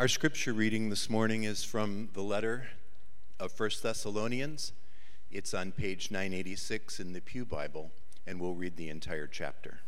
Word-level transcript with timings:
Our 0.00 0.08
scripture 0.08 0.54
reading 0.54 0.88
this 0.88 1.10
morning 1.10 1.42
is 1.42 1.62
from 1.62 2.08
the 2.14 2.22
letter 2.22 2.68
of 3.38 3.52
1 3.60 3.70
Thessalonians. 3.82 4.72
It's 5.30 5.52
on 5.52 5.72
page 5.72 6.10
986 6.10 7.00
in 7.00 7.12
the 7.12 7.20
Pew 7.20 7.44
Bible, 7.44 7.90
and 8.26 8.40
we'll 8.40 8.54
read 8.54 8.78
the 8.78 8.88
entire 8.88 9.26
chapter. 9.26 9.80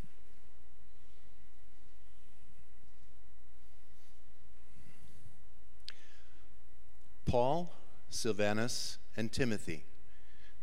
Paul, 7.25 7.73
Silvanus, 8.11 8.99
and 9.17 9.33
Timothy, 9.33 9.87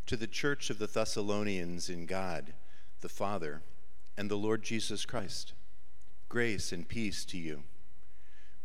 to 0.06 0.16
the 0.16 0.28
church 0.28 0.70
of 0.70 0.78
the 0.78 0.86
Thessalonians 0.86 1.90
in 1.90 2.06
God, 2.06 2.54
the 3.02 3.10
Father, 3.10 3.64
and 4.16 4.30
the 4.30 4.38
Lord 4.38 4.62
Jesus 4.62 5.08
Christ, 5.08 5.54
grace 6.30 6.72
and 6.72 6.88
peace 6.88 7.26
to 7.26 7.40
you. 7.40 7.64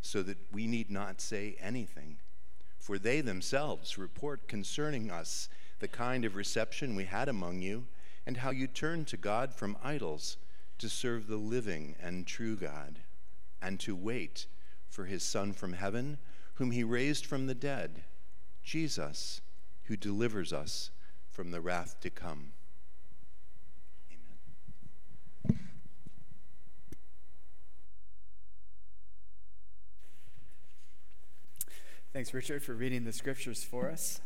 so 0.00 0.22
that 0.22 0.38
we 0.52 0.66
need 0.66 0.90
not 0.90 1.20
say 1.20 1.56
anything. 1.60 2.18
For 2.78 2.98
they 2.98 3.20
themselves 3.20 3.98
report 3.98 4.48
concerning 4.48 5.10
us 5.10 5.48
the 5.80 5.88
kind 5.88 6.24
of 6.24 6.36
reception 6.36 6.94
we 6.94 7.04
had 7.04 7.28
among 7.28 7.62
you, 7.62 7.86
and 8.26 8.38
how 8.38 8.50
you 8.50 8.66
turned 8.66 9.06
to 9.08 9.16
God 9.16 9.52
from 9.54 9.76
idols 9.82 10.36
to 10.78 10.88
serve 10.88 11.26
the 11.26 11.36
living 11.36 11.96
and 12.02 12.26
true 12.26 12.56
God, 12.56 13.00
and 13.60 13.78
to 13.80 13.94
wait 13.94 14.46
for 14.88 15.04
his 15.04 15.22
Son 15.22 15.52
from 15.52 15.74
heaven, 15.74 16.18
whom 16.54 16.70
he 16.70 16.84
raised 16.84 17.24
from 17.24 17.46
the 17.46 17.54
dead, 17.54 18.02
Jesus, 18.62 19.40
who 19.84 19.96
delivers 19.96 20.52
us 20.52 20.90
from 21.30 21.50
the 21.50 21.60
wrath 21.60 22.00
to 22.00 22.10
come. 22.10 22.52
Thanks, 32.12 32.34
Richard, 32.34 32.64
for 32.64 32.74
reading 32.74 33.04
the 33.04 33.12
scriptures 33.12 33.62
for 33.62 33.88
us. 33.88 34.20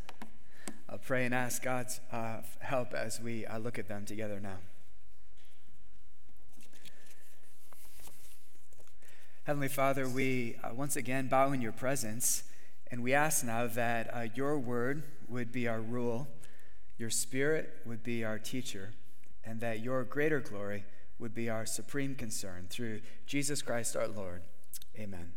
I'll 0.88 0.96
pray 0.96 1.26
and 1.26 1.34
ask 1.34 1.62
God's 1.62 2.00
uh, 2.10 2.38
help 2.60 2.94
as 2.94 3.20
we 3.20 3.44
uh, 3.44 3.58
look 3.58 3.78
at 3.78 3.88
them 3.88 4.06
together 4.06 4.40
now. 4.40 4.56
Heavenly 9.42 9.68
Father, 9.68 10.08
we 10.08 10.56
uh, 10.64 10.72
once 10.72 10.96
again 10.96 11.28
bow 11.28 11.52
in 11.52 11.60
your 11.60 11.72
presence, 11.72 12.44
and 12.90 13.02
we 13.02 13.12
ask 13.12 13.44
now 13.44 13.66
that 13.66 14.14
uh, 14.14 14.28
your 14.34 14.58
word 14.58 15.02
would 15.28 15.52
be 15.52 15.68
our 15.68 15.82
rule, 15.82 16.26
your 16.96 17.10
spirit 17.10 17.82
would 17.84 18.02
be 18.02 18.24
our 18.24 18.38
teacher, 18.38 18.94
and 19.44 19.60
that 19.60 19.80
your 19.80 20.04
greater 20.04 20.40
glory 20.40 20.86
would 21.18 21.34
be 21.34 21.50
our 21.50 21.66
supreme 21.66 22.14
concern 22.14 22.66
through 22.70 23.02
Jesus 23.26 23.60
Christ 23.60 23.94
our 23.94 24.08
Lord. 24.08 24.40
Amen. 24.98 25.32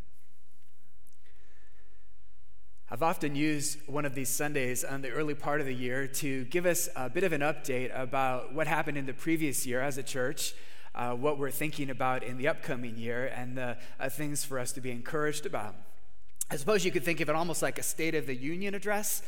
I've 2.90 3.02
often 3.02 3.36
used 3.36 3.80
one 3.86 4.06
of 4.06 4.14
these 4.14 4.30
Sundays 4.30 4.82
on 4.82 5.02
the 5.02 5.10
early 5.10 5.34
part 5.34 5.60
of 5.60 5.66
the 5.66 5.74
year 5.74 6.06
to 6.06 6.44
give 6.44 6.64
us 6.64 6.88
a 6.96 7.10
bit 7.10 7.22
of 7.22 7.34
an 7.34 7.42
update 7.42 7.90
about 7.94 8.54
what 8.54 8.66
happened 8.66 8.96
in 8.96 9.04
the 9.04 9.12
previous 9.12 9.66
year 9.66 9.82
as 9.82 9.98
a 9.98 10.02
church, 10.02 10.54
uh, 10.94 11.12
what 11.12 11.38
we're 11.38 11.50
thinking 11.50 11.90
about 11.90 12.22
in 12.22 12.38
the 12.38 12.48
upcoming 12.48 12.96
year, 12.96 13.26
and 13.26 13.58
the 13.58 13.76
uh, 14.00 14.08
things 14.08 14.42
for 14.42 14.58
us 14.58 14.72
to 14.72 14.80
be 14.80 14.90
encouraged 14.90 15.44
about. 15.44 15.74
I 16.50 16.56
suppose 16.56 16.82
you 16.82 16.90
could 16.90 17.04
think 17.04 17.20
of 17.20 17.28
it 17.28 17.34
almost 17.34 17.60
like 17.60 17.78
a 17.78 17.82
State 17.82 18.14
of 18.14 18.26
the 18.26 18.34
Union 18.34 18.74
address 18.74 19.20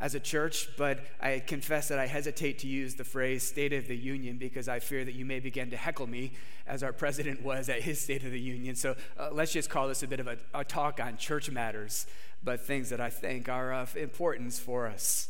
as 0.00 0.16
a 0.16 0.20
church, 0.20 0.70
but 0.76 1.06
I 1.20 1.38
confess 1.38 1.86
that 1.88 2.00
I 2.00 2.06
hesitate 2.06 2.58
to 2.58 2.66
use 2.66 2.96
the 2.96 3.04
phrase 3.04 3.44
State 3.44 3.72
of 3.72 3.86
the 3.86 3.96
Union 3.96 4.38
because 4.38 4.68
I 4.68 4.80
fear 4.80 5.04
that 5.04 5.14
you 5.14 5.24
may 5.24 5.38
begin 5.38 5.70
to 5.70 5.76
heckle 5.76 6.08
me 6.08 6.32
as 6.66 6.82
our 6.82 6.92
president 6.92 7.42
was 7.44 7.68
at 7.68 7.82
his 7.82 8.00
State 8.00 8.24
of 8.24 8.32
the 8.32 8.40
Union. 8.40 8.74
So 8.74 8.96
uh, 9.16 9.28
let's 9.30 9.52
just 9.52 9.70
call 9.70 9.86
this 9.86 10.02
a 10.02 10.08
bit 10.08 10.18
of 10.18 10.26
a, 10.26 10.36
a 10.52 10.64
talk 10.64 10.98
on 10.98 11.16
church 11.16 11.48
matters 11.48 12.06
but 12.44 12.60
things 12.60 12.90
that 12.90 13.00
I 13.00 13.10
think 13.10 13.48
are 13.48 13.72
of 13.72 13.96
importance 13.96 14.58
for 14.58 14.86
us. 14.86 15.28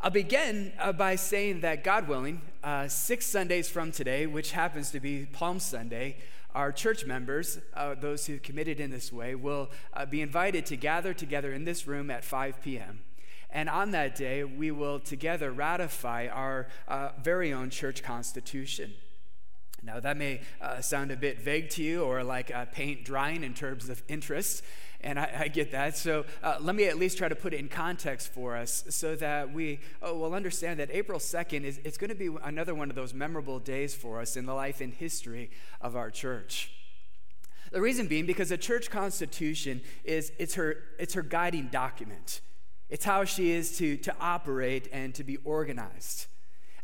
I'll 0.00 0.10
begin 0.10 0.72
uh, 0.78 0.92
by 0.92 1.16
saying 1.16 1.62
that, 1.62 1.82
God 1.82 2.06
willing, 2.06 2.40
uh, 2.62 2.86
six 2.86 3.26
Sundays 3.26 3.68
from 3.68 3.90
today, 3.90 4.26
which 4.26 4.52
happens 4.52 4.92
to 4.92 5.00
be 5.00 5.26
Palm 5.26 5.58
Sunday, 5.58 6.18
our 6.54 6.70
church 6.70 7.04
members, 7.04 7.58
uh, 7.74 7.96
those 7.96 8.26
who 8.26 8.38
committed 8.38 8.78
in 8.78 8.90
this 8.90 9.12
way, 9.12 9.34
will 9.34 9.70
uh, 9.94 10.06
be 10.06 10.20
invited 10.22 10.66
to 10.66 10.76
gather 10.76 11.12
together 11.12 11.52
in 11.52 11.64
this 11.64 11.88
room 11.88 12.10
at 12.10 12.24
5 12.24 12.62
p.m. 12.62 13.00
And 13.50 13.68
on 13.68 13.90
that 13.90 14.14
day, 14.14 14.44
we 14.44 14.70
will 14.70 15.00
together 15.00 15.50
ratify 15.50 16.28
our 16.28 16.68
uh, 16.86 17.10
very 17.20 17.52
own 17.52 17.70
church 17.70 18.02
constitution. 18.02 18.92
Now, 19.82 19.98
that 20.00 20.16
may 20.16 20.42
uh, 20.60 20.80
sound 20.80 21.10
a 21.10 21.16
bit 21.16 21.40
vague 21.40 21.70
to 21.70 21.82
you 21.82 22.02
or 22.02 22.22
like 22.22 22.52
paint 22.72 23.04
drying 23.04 23.42
in 23.42 23.54
terms 23.54 23.88
of 23.88 24.02
interest. 24.08 24.62
And 25.00 25.18
I, 25.18 25.32
I 25.40 25.48
get 25.48 25.70
that. 25.72 25.96
So 25.96 26.24
uh, 26.42 26.56
let 26.60 26.74
me 26.74 26.86
at 26.86 26.98
least 26.98 27.18
try 27.18 27.28
to 27.28 27.36
put 27.36 27.54
it 27.54 27.60
in 27.60 27.68
context 27.68 28.32
for 28.32 28.56
us 28.56 28.84
so 28.90 29.14
that 29.16 29.52
we 29.52 29.80
oh, 30.02 30.16
will 30.16 30.34
understand 30.34 30.80
that 30.80 30.90
April 30.90 31.20
2nd 31.20 31.62
is 31.62 31.78
it's 31.84 31.96
going 31.96 32.10
to 32.10 32.16
be 32.16 32.30
another 32.42 32.74
one 32.74 32.90
of 32.90 32.96
those 32.96 33.14
memorable 33.14 33.60
days 33.60 33.94
for 33.94 34.20
us 34.20 34.36
in 34.36 34.46
the 34.46 34.54
life 34.54 34.80
and 34.80 34.92
history 34.94 35.50
of 35.80 35.94
our 35.94 36.10
church. 36.10 36.72
The 37.70 37.80
reason 37.80 38.06
being 38.06 38.26
because 38.26 38.48
the 38.48 38.58
church 38.58 38.90
constitution 38.90 39.82
is 40.04 40.32
it's 40.38 40.54
her, 40.54 40.78
it's 40.98 41.14
her 41.14 41.22
guiding 41.22 41.68
document. 41.68 42.40
It's 42.88 43.04
how 43.04 43.24
she 43.24 43.50
is 43.50 43.76
to, 43.78 43.96
to 43.98 44.14
operate 44.18 44.88
and 44.92 45.14
to 45.14 45.24
be 45.24 45.36
organized. 45.44 46.26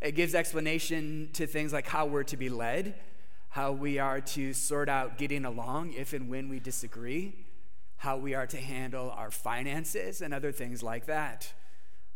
It 0.03 0.13
gives 0.13 0.35
explanation 0.35 1.31
to 1.33 1.47
things 1.47 1.73
like 1.73 1.87
how 1.87 2.05
we're 2.05 2.25
to 2.25 2.37
be 2.37 2.51
led, 2.51 2.95
how 3.49 3.73
we 3.73 3.99
are 3.99 4.21
to 4.21 4.53
sort 4.53 4.91
out 4.91 5.17
getting 5.17 5.47
along 5.47 5.95
if 5.95 6.13
and 6.13 6.29
when 6.29 6.51
we 6.51 6.61
disagree, 6.61 7.44
how 8.05 8.19
we 8.19 8.35
are 8.35 8.47
to 8.47 8.59
handle 8.59 9.11
our 9.13 9.31
finances 9.31 10.21
and 10.21 10.35
other 10.35 10.53
things 10.53 10.83
like 10.83 11.07
that. 11.07 11.51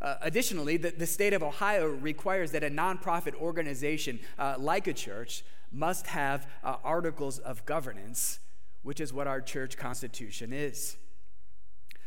Uh, 0.03 0.16
additionally, 0.21 0.76
the, 0.76 0.91
the, 0.91 1.06
state 1.06 1.32
of 1.32 1.43
Ohio 1.43 1.87
requires 1.88 2.53
that 2.53 2.62
a 2.62 2.69
nonprofit 2.69 3.34
organization 3.34 4.21
uh, 4.38 4.54
like 4.59 4.87
a 4.87 4.93
church 4.93 5.43
must 5.72 6.06
have 6.09 6.47
uh, 6.62 6.77
articles 6.84 7.38
of 7.38 7.65
governance, 7.65 8.38
which 8.82 9.00
is 9.00 9.15
what 9.15 9.27
our 9.27 9.41
church 9.41 9.78
constitution 9.78 10.53
is. 10.53 10.98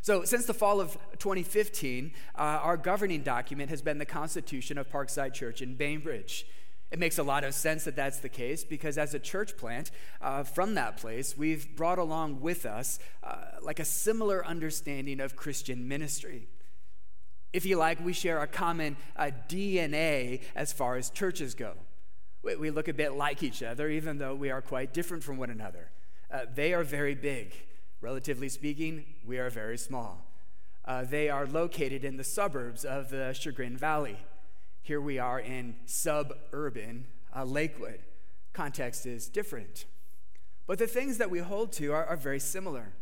So, 0.04 0.26
since 0.26 0.46
the 0.46 0.54
fall 0.54 0.80
of 0.80 0.94
2015, 1.18 2.14
uh, 2.36 2.38
our 2.38 2.78
governing 2.78 3.24
document 3.24 3.72
has 3.72 3.82
been 3.82 3.98
the 3.98 4.06
Constitution 4.06 4.78
of 4.78 4.92
Parkside 4.92 5.34
Church 5.34 5.62
in 5.64 5.76
Bainbridge. 5.76 6.46
It 6.92 7.00
makes 7.00 7.18
a 7.18 7.24
lot 7.24 7.46
of 7.46 7.54
sense 7.54 7.86
that 7.86 7.96
that's 7.96 8.18
the 8.18 8.28
case 8.28 8.66
because, 8.66 8.98
as 8.98 9.14
a 9.14 9.20
church 9.20 9.56
plant 9.56 9.92
uh, 10.22 10.44
from 10.44 10.76
that 10.76 10.98
place, 10.98 11.38
we've 11.38 11.74
brought 11.76 12.00
along 12.00 12.42
with 12.42 12.66
us 12.66 13.00
uh, 13.24 13.36
like 13.62 13.80
a 13.80 13.86
similar 13.86 14.46
understanding 14.46 15.22
of 15.22 15.38
Christian 15.38 15.88
ministry. 15.88 16.50
If 17.54 17.66
you 17.66 17.78
like, 17.78 18.04
we 18.04 18.12
share 18.12 18.42
a 18.42 18.48
common 18.48 18.98
uh, 19.16 19.32
DNA 19.48 20.42
as 20.54 20.74
far 20.74 20.98
as 20.98 21.10
churches 21.10 21.56
go. 21.56 21.74
We, 22.44 22.58
we, 22.58 22.72
look 22.72 22.90
a 22.90 22.94
bit 22.94 23.14
like 23.14 23.42
each 23.42 23.64
other, 23.64 23.90
even 23.90 24.18
though 24.18 24.36
we 24.36 24.50
are 24.50 24.62
quite 24.62 24.94
different 24.94 25.24
from 25.24 25.38
one 25.38 25.50
another. 25.50 25.92
Uh, 26.30 26.42
they 26.54 26.74
are 26.74 26.84
very 26.84 27.16
big. 27.16 27.54
Relatively 28.02 28.50
speaking, 28.50 29.06
we 29.26 29.38
are 29.38 29.50
very 29.50 29.78
small. 29.78 30.26
Uh, 30.84 31.04
they 31.04 31.30
are 31.30 31.46
located 31.46 32.04
in 32.04 32.18
the 32.18 32.24
suburbs 32.24 32.84
of 32.84 33.10
the 33.10 33.32
Chagrin 33.34 33.78
Valley. 33.78 34.18
Here 34.82 35.02
we 35.02 35.20
are 35.20 35.40
in 35.40 35.76
suburban 35.86 37.08
uh, 37.36 37.46
Lakewood. 37.46 38.00
Context 38.54 39.06
is 39.06 39.30
different. 39.30 39.86
But 40.68 40.80
the 40.80 40.88
things 40.88 41.18
that 41.18 41.30
we 41.30 41.40
hold 41.40 41.72
to 41.74 41.94
are, 41.94 42.06
are 42.06 42.16
very 42.16 42.40
similar. 42.40 42.94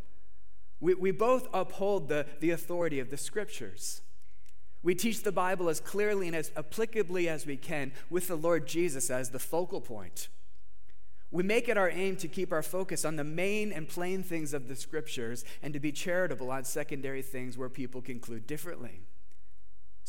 We, 0.80 0.94
we 0.94 1.10
both 1.10 1.48
uphold 1.52 2.08
the, 2.08 2.26
the 2.40 2.50
authority 2.50 3.00
of 3.00 3.10
the 3.10 3.16
scriptures. 3.16 4.02
We 4.82 4.94
teach 4.94 5.22
the 5.22 5.32
Bible 5.32 5.68
as 5.68 5.80
clearly 5.80 6.26
and 6.26 6.36
as 6.36 6.50
applicably 6.50 7.26
as 7.26 7.46
we 7.46 7.56
can 7.56 7.92
with 8.08 8.28
the 8.28 8.36
Lord 8.36 8.66
Jesus 8.66 9.10
as 9.10 9.30
the 9.30 9.38
focal 9.38 9.80
point. 9.80 10.28
We 11.30 11.42
make 11.42 11.68
it 11.68 11.76
our 11.76 11.90
aim 11.90 12.16
to 12.16 12.28
keep 12.28 12.52
our 12.52 12.62
focus 12.62 13.04
on 13.04 13.16
the 13.16 13.24
main 13.24 13.72
and 13.72 13.88
plain 13.88 14.22
things 14.22 14.52
of 14.52 14.66
the 14.66 14.74
scriptures 14.74 15.44
and 15.62 15.72
to 15.74 15.80
be 15.80 15.92
charitable 15.92 16.50
on 16.50 16.64
secondary 16.64 17.22
things 17.22 17.56
where 17.56 17.68
people 17.68 18.00
conclude 18.02 18.46
differently. 18.46 19.02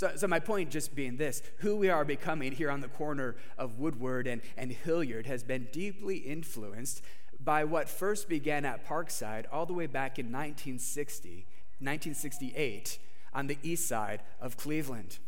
So, 0.02 0.14
so 0.16 0.28
my 0.28 0.40
point 0.40 0.72
just 0.72 0.96
being 0.96 1.18
this 1.18 1.44
who 1.58 1.76
we 1.76 1.88
are 1.88 2.04
becoming 2.04 2.54
here 2.54 2.72
on 2.72 2.82
the 2.82 2.88
corner 2.88 3.36
of 3.56 3.78
Woodward 3.78 4.26
and, 4.26 4.42
and 4.58 4.72
Hilliard 4.72 5.28
has 5.28 5.44
been 5.44 5.68
deeply 5.72 6.18
influenced 6.18 7.04
by 7.40 7.66
what 7.66 7.88
first 7.88 8.28
began 8.28 8.66
at 8.66 8.84
Parkside 8.84 9.46
all 9.52 9.68
the 9.68 9.74
way 9.74 9.86
back 9.86 10.18
in 10.18 10.26
1960, 10.26 11.46
1968 11.78 12.98
on 13.32 13.46
the 13.46 13.60
east 13.62 13.88
side 13.88 14.24
of 14.42 14.58
Cleveland. 14.58 15.20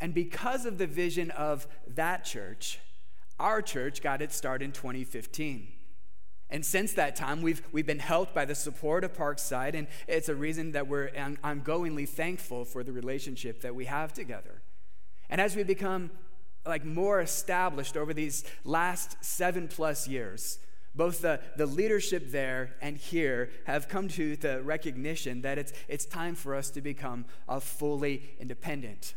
And 0.00 0.14
because 0.14 0.64
of 0.64 0.78
the 0.78 0.86
vision 0.86 1.30
of 1.30 1.66
that 1.86 2.24
church, 2.24 2.80
our 3.38 3.60
church 3.60 4.00
got 4.00 4.22
its 4.22 4.34
start 4.34 4.62
in 4.62 4.72
2015. 4.72 5.68
And 6.54 6.64
since 6.64 6.92
that 6.92 7.16
time, 7.16 7.42
we've, 7.42 7.60
we've 7.72 7.84
been 7.84 7.98
helped 7.98 8.32
by 8.32 8.44
the 8.44 8.54
support 8.54 9.02
of 9.02 9.12
Parkside, 9.12 9.74
and 9.74 9.88
it's 10.06 10.28
a 10.28 10.36
reason 10.36 10.70
that 10.70 10.86
we're 10.86 11.10
on, 11.18 11.36
ongoingly 11.42 12.08
thankful 12.08 12.64
for 12.64 12.84
the 12.84 12.92
relationship 12.92 13.62
that 13.62 13.74
we 13.74 13.86
have 13.86 14.12
together. 14.12 14.62
And 15.28 15.40
as 15.40 15.56
we 15.56 15.64
become 15.64 16.12
like 16.64 16.84
more 16.84 17.20
established 17.20 17.96
over 17.96 18.14
these 18.14 18.44
last 18.62 19.16
seven 19.20 19.66
plus 19.66 20.06
years, 20.06 20.60
both 20.94 21.22
the, 21.22 21.40
the 21.56 21.66
leadership 21.66 22.30
there 22.30 22.76
and 22.80 22.98
here 22.98 23.50
have 23.64 23.88
come 23.88 24.06
to 24.10 24.36
the 24.36 24.62
recognition 24.62 25.42
that 25.42 25.58
it's, 25.58 25.72
it's 25.88 26.06
time 26.06 26.36
for 26.36 26.54
us 26.54 26.70
to 26.70 26.80
become 26.80 27.24
a 27.48 27.60
fully 27.60 28.30
independent. 28.38 29.14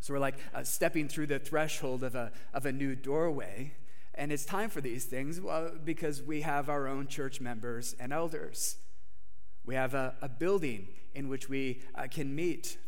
So 0.00 0.12
we're 0.12 0.20
like 0.20 0.36
uh, 0.54 0.64
stepping 0.64 1.08
through 1.08 1.28
the 1.28 1.38
threshold 1.38 2.04
of 2.04 2.14
a, 2.14 2.30
of 2.52 2.66
a 2.66 2.72
new 2.72 2.94
doorway. 2.94 3.72
And 4.16 4.32
it's 4.32 4.46
time 4.46 4.70
for 4.70 4.80
these 4.80 5.04
things 5.04 5.40
because 5.84 6.22
we 6.22 6.40
have 6.40 6.70
our 6.70 6.88
own 6.88 7.06
church 7.06 7.40
members 7.40 7.94
and 8.00 8.12
elders. 8.12 8.76
We 9.66 9.74
have 9.74 9.94
a, 9.94 10.14
a 10.22 10.28
building 10.28 10.88
in 11.14 11.28
which 11.28 11.48
we 11.48 11.82
uh, 11.94 12.06
can 12.10 12.34
meet. 12.34 12.78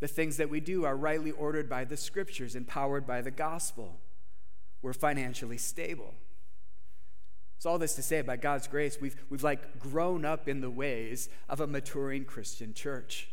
The 0.00 0.08
things 0.08 0.36
that 0.36 0.50
we 0.50 0.60
do 0.60 0.84
are 0.84 0.96
rightly 0.96 1.30
ordered 1.30 1.68
by 1.68 1.84
the 1.84 1.96
scriptures, 1.96 2.54
empowered 2.54 3.06
by 3.06 3.22
the 3.22 3.30
gospel. 3.30 3.98
We're 4.82 4.92
financially 4.92 5.58
stable. 5.58 6.14
It's 7.56 7.66
all 7.66 7.78
this 7.78 7.94
to 7.96 8.02
say, 8.02 8.22
by 8.22 8.36
God's 8.36 8.66
grace, 8.66 8.98
we've, 9.00 9.16
we've 9.28 9.42
like 9.42 9.78
grown 9.78 10.24
up 10.24 10.48
in 10.48 10.62
the 10.62 10.70
ways 10.70 11.28
of 11.48 11.60
a 11.60 11.66
maturing 11.66 12.24
Christian 12.24 12.72
church. 12.72 13.28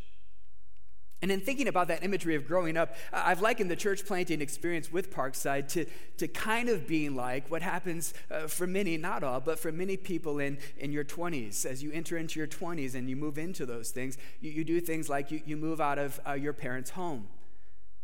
And 1.22 1.32
in 1.32 1.42
thinking 1.42 1.68
about 1.68 1.88
that 1.88 2.04
imagery 2.04 2.36
of 2.36 2.48
growing 2.48 2.78
up, 2.78 2.96
I've 3.12 3.42
likened 3.42 3.72
the 3.72 3.76
church 3.76 4.06
planting 4.06 4.40
experience 4.40 4.92
with 4.92 5.12
Parkside 5.12 5.68
to, 5.70 5.86
to 6.18 6.28
kind 6.28 6.70
of 6.70 6.88
being 6.88 7.16
like 7.16 7.50
what 7.50 7.64
happens 7.64 8.14
uh, 8.30 8.48
for 8.48 8.68
many, 8.68 8.98
not 8.98 9.24
all, 9.24 9.40
but 9.40 9.58
for 9.58 9.72
many 9.72 9.98
people 9.98 10.38
in, 10.38 10.60
in 10.78 10.92
your 10.92 11.04
20s. 11.04 11.66
As 11.66 11.82
you 11.82 11.92
enter 11.92 12.18
into 12.18 12.40
your 12.40 12.48
20s 12.48 12.94
and 12.94 13.10
you 13.10 13.16
move 13.16 13.40
into 13.40 13.66
those 13.66 13.90
things, 13.90 14.18
you, 14.42 14.52
you 14.52 14.64
do 14.64 14.80
things 14.80 15.10
like 15.10 15.32
you, 15.32 15.42
you 15.44 15.58
move 15.58 15.82
out 15.82 15.98
of 15.98 16.20
uh, 16.28 16.34
your 16.34 16.54
parents' 16.54 16.92
home. 16.92 17.28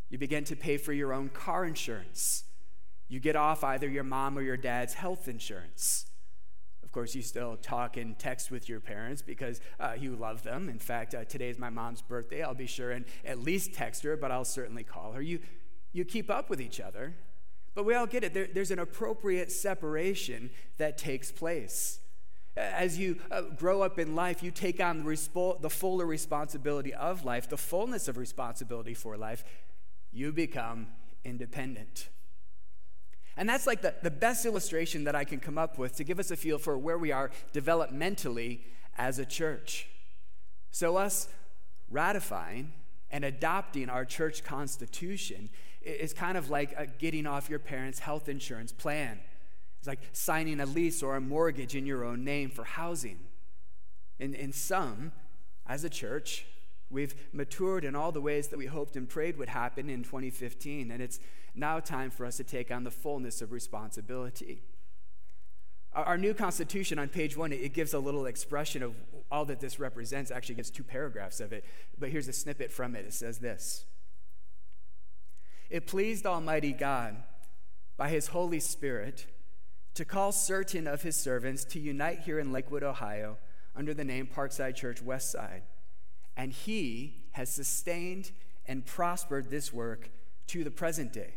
You 0.10 0.18
begin 0.18 0.44
to 0.46 0.56
pay 0.56 0.78
for 0.78 0.92
your 0.92 1.14
own 1.14 1.30
car 1.30 1.66
insurance. 1.66 2.46
You 3.10 3.20
get 3.20 3.36
off 3.36 3.64
either 3.64 3.88
your 3.88 4.04
mom 4.04 4.40
or 4.40 4.42
your 4.42 4.58
dad's 4.58 4.96
health 4.96 5.28
insurance 5.28 6.08
course, 6.94 7.16
you 7.16 7.22
still 7.22 7.58
talk 7.58 7.98
and 7.98 8.18
text 8.18 8.52
with 8.52 8.70
your 8.70 8.80
parents 8.80 9.22
because 9.22 9.60
uh, 9.80 9.94
you 10.00 10.16
love 10.16 10.44
them. 10.44 10.70
In 10.70 10.80
fact, 10.80 11.14
uh, 11.14 11.26
today 11.26 11.50
is 11.50 11.58
my 11.58 11.70
mom's 11.70 12.02
birthday. 12.02 12.44
I'll 12.44 12.54
be 12.54 12.68
sure 12.68 12.92
and 12.92 13.06
at 13.26 13.40
least 13.40 13.74
text 13.74 14.04
her, 14.04 14.16
but 14.16 14.32
I'll 14.32 14.46
certainly 14.46 14.84
call 14.84 15.12
her. 15.14 15.22
You, 15.22 15.40
you 15.92 16.06
keep 16.06 16.30
up 16.30 16.50
with 16.50 16.62
each 16.62 16.80
other, 16.80 17.16
but 17.76 17.84
we 17.84 17.96
all 17.96 18.08
get 18.08 18.24
it. 18.24 18.34
There, 18.34 18.48
there's 18.52 18.72
an 18.72 18.80
appropriate 18.80 19.52
separation 19.52 20.52
that 20.78 20.98
takes 20.98 21.32
place. 21.32 22.00
As 22.56 23.00
you 23.00 23.18
uh, 23.32 23.42
grow 23.42 23.82
up 23.82 23.98
in 23.98 24.16
life, 24.16 24.44
you 24.44 24.52
take 24.52 24.80
on 24.80 25.04
the, 25.04 25.70
fuller 25.70 26.06
responsibility 26.06 26.94
of 26.94 27.26
life, 27.26 27.50
the 27.50 27.58
fullness 27.58 28.08
of 28.08 28.18
responsibility 28.18 28.94
for 28.94 29.18
life. 29.18 29.44
You 30.12 30.32
become 30.32 30.88
independent. 31.26 32.10
And 33.36 33.50
that's 33.50 33.66
like 33.66 33.82
the, 33.82 33.96
the 34.04 34.12
best 34.12 34.46
illustration 34.46 35.06
that 35.06 35.16
I 35.16 35.24
can 35.24 35.40
come 35.40 35.58
up 35.58 35.78
with 35.78 35.96
to 35.96 36.04
give 36.04 36.20
us 36.20 36.30
a 36.32 36.36
feel 36.36 36.58
for 36.60 36.78
where 36.78 36.98
we 36.98 37.12
are 37.12 37.32
developmentally 37.54 38.60
as 38.98 39.18
a 39.20 39.26
church. 39.26 39.88
So, 40.72 40.98
us 40.98 41.28
ratifying 41.90 42.74
and 43.12 43.24
adopting 43.24 43.90
our 43.90 44.06
church 44.06 44.44
constitution 44.44 45.50
is 45.82 46.14
kind 46.14 46.38
of 46.38 46.50
like 46.50 47.00
getting 47.00 47.28
off 47.28 47.50
your 47.50 47.60
parents' 47.60 48.00
health 48.00 48.30
insurance 48.30 48.72
plan. 48.72 49.20
It's 49.80 49.88
like 49.88 50.00
signing 50.14 50.60
a 50.60 50.66
lease 50.66 51.04
or 51.04 51.16
a 51.16 51.22
mortgage 51.22 51.76
in 51.76 51.86
your 51.86 52.04
own 52.04 52.24
name 52.24 52.50
for 52.50 52.64
housing. 52.64 53.20
In, 54.20 54.34
in 54.34 54.54
some, 54.54 55.12
as 55.68 55.84
a 55.84 55.90
church, 55.90 56.46
we've 56.94 57.16
matured 57.34 57.84
in 57.84 57.96
all 57.96 58.12
the 58.12 58.22
ways 58.22 58.48
that 58.50 58.58
we 58.58 58.68
hoped 58.68 58.96
and 58.96 59.10
prayed 59.10 59.38
would 59.38 59.50
happen 59.50 59.90
in 59.90 60.04
2015, 60.04 60.92
and 60.92 61.02
it's 61.02 61.20
now 61.56 61.80
time 61.80 62.10
for 62.10 62.26
us 62.26 62.38
to 62.38 62.44
take 62.44 62.72
on 62.72 62.84
the 62.84 62.92
fullness 62.92 63.42
of 63.42 63.52
responsibility. 63.52 64.62
Our, 65.96 66.18
new 66.18 66.34
Constitution 66.34 66.98
on 66.98 67.10
page 67.10 67.38
one, 67.38 67.52
it 67.52 67.74
gives 67.74 67.94
a 67.94 68.00
little 68.00 68.26
expression 68.26 68.82
of 68.82 68.96
all 69.32 69.46
that 69.46 69.60
this 69.60 69.80
represents. 69.80 70.32
Actually, 70.32 70.56
gives 70.56 70.72
two 70.72 70.84
paragraphs 70.84 71.40
of 71.40 71.54
it, 71.54 71.64
but 72.00 72.10
here's 72.10 72.28
a 72.28 72.34
snippet 72.34 72.72
from 72.72 72.96
it. 72.96 73.06
It 73.06 73.14
says 73.14 73.38
this 73.38 73.86
It 75.70 75.86
pleased 75.86 76.26
Almighty 76.26 76.72
God 76.72 77.18
by 77.96 78.10
His 78.10 78.28
Holy 78.28 78.60
Spirit 78.60 79.28
to 79.94 80.04
call 80.04 80.32
certain 80.32 80.88
of 80.88 81.04
His 81.04 81.16
servants 81.16 81.64
to 81.66 81.80
unite 81.80 82.22
here 82.22 82.40
in 82.40 82.52
Lakewood, 82.52 82.82
Ohio, 82.82 83.38
under 83.76 83.94
the 83.94 84.04
name 84.04 84.28
Parkside 84.28 84.76
Church 84.76 85.04
Westside. 85.06 85.62
And 86.36 86.52
He 86.52 87.26
has 87.32 87.50
sustained 87.50 88.32
and 88.66 88.86
prospered 88.86 89.50
this 89.50 89.74
work 89.74 90.10
to 90.48 90.64
the 90.64 90.72
present 90.72 91.14
day. 91.14 91.34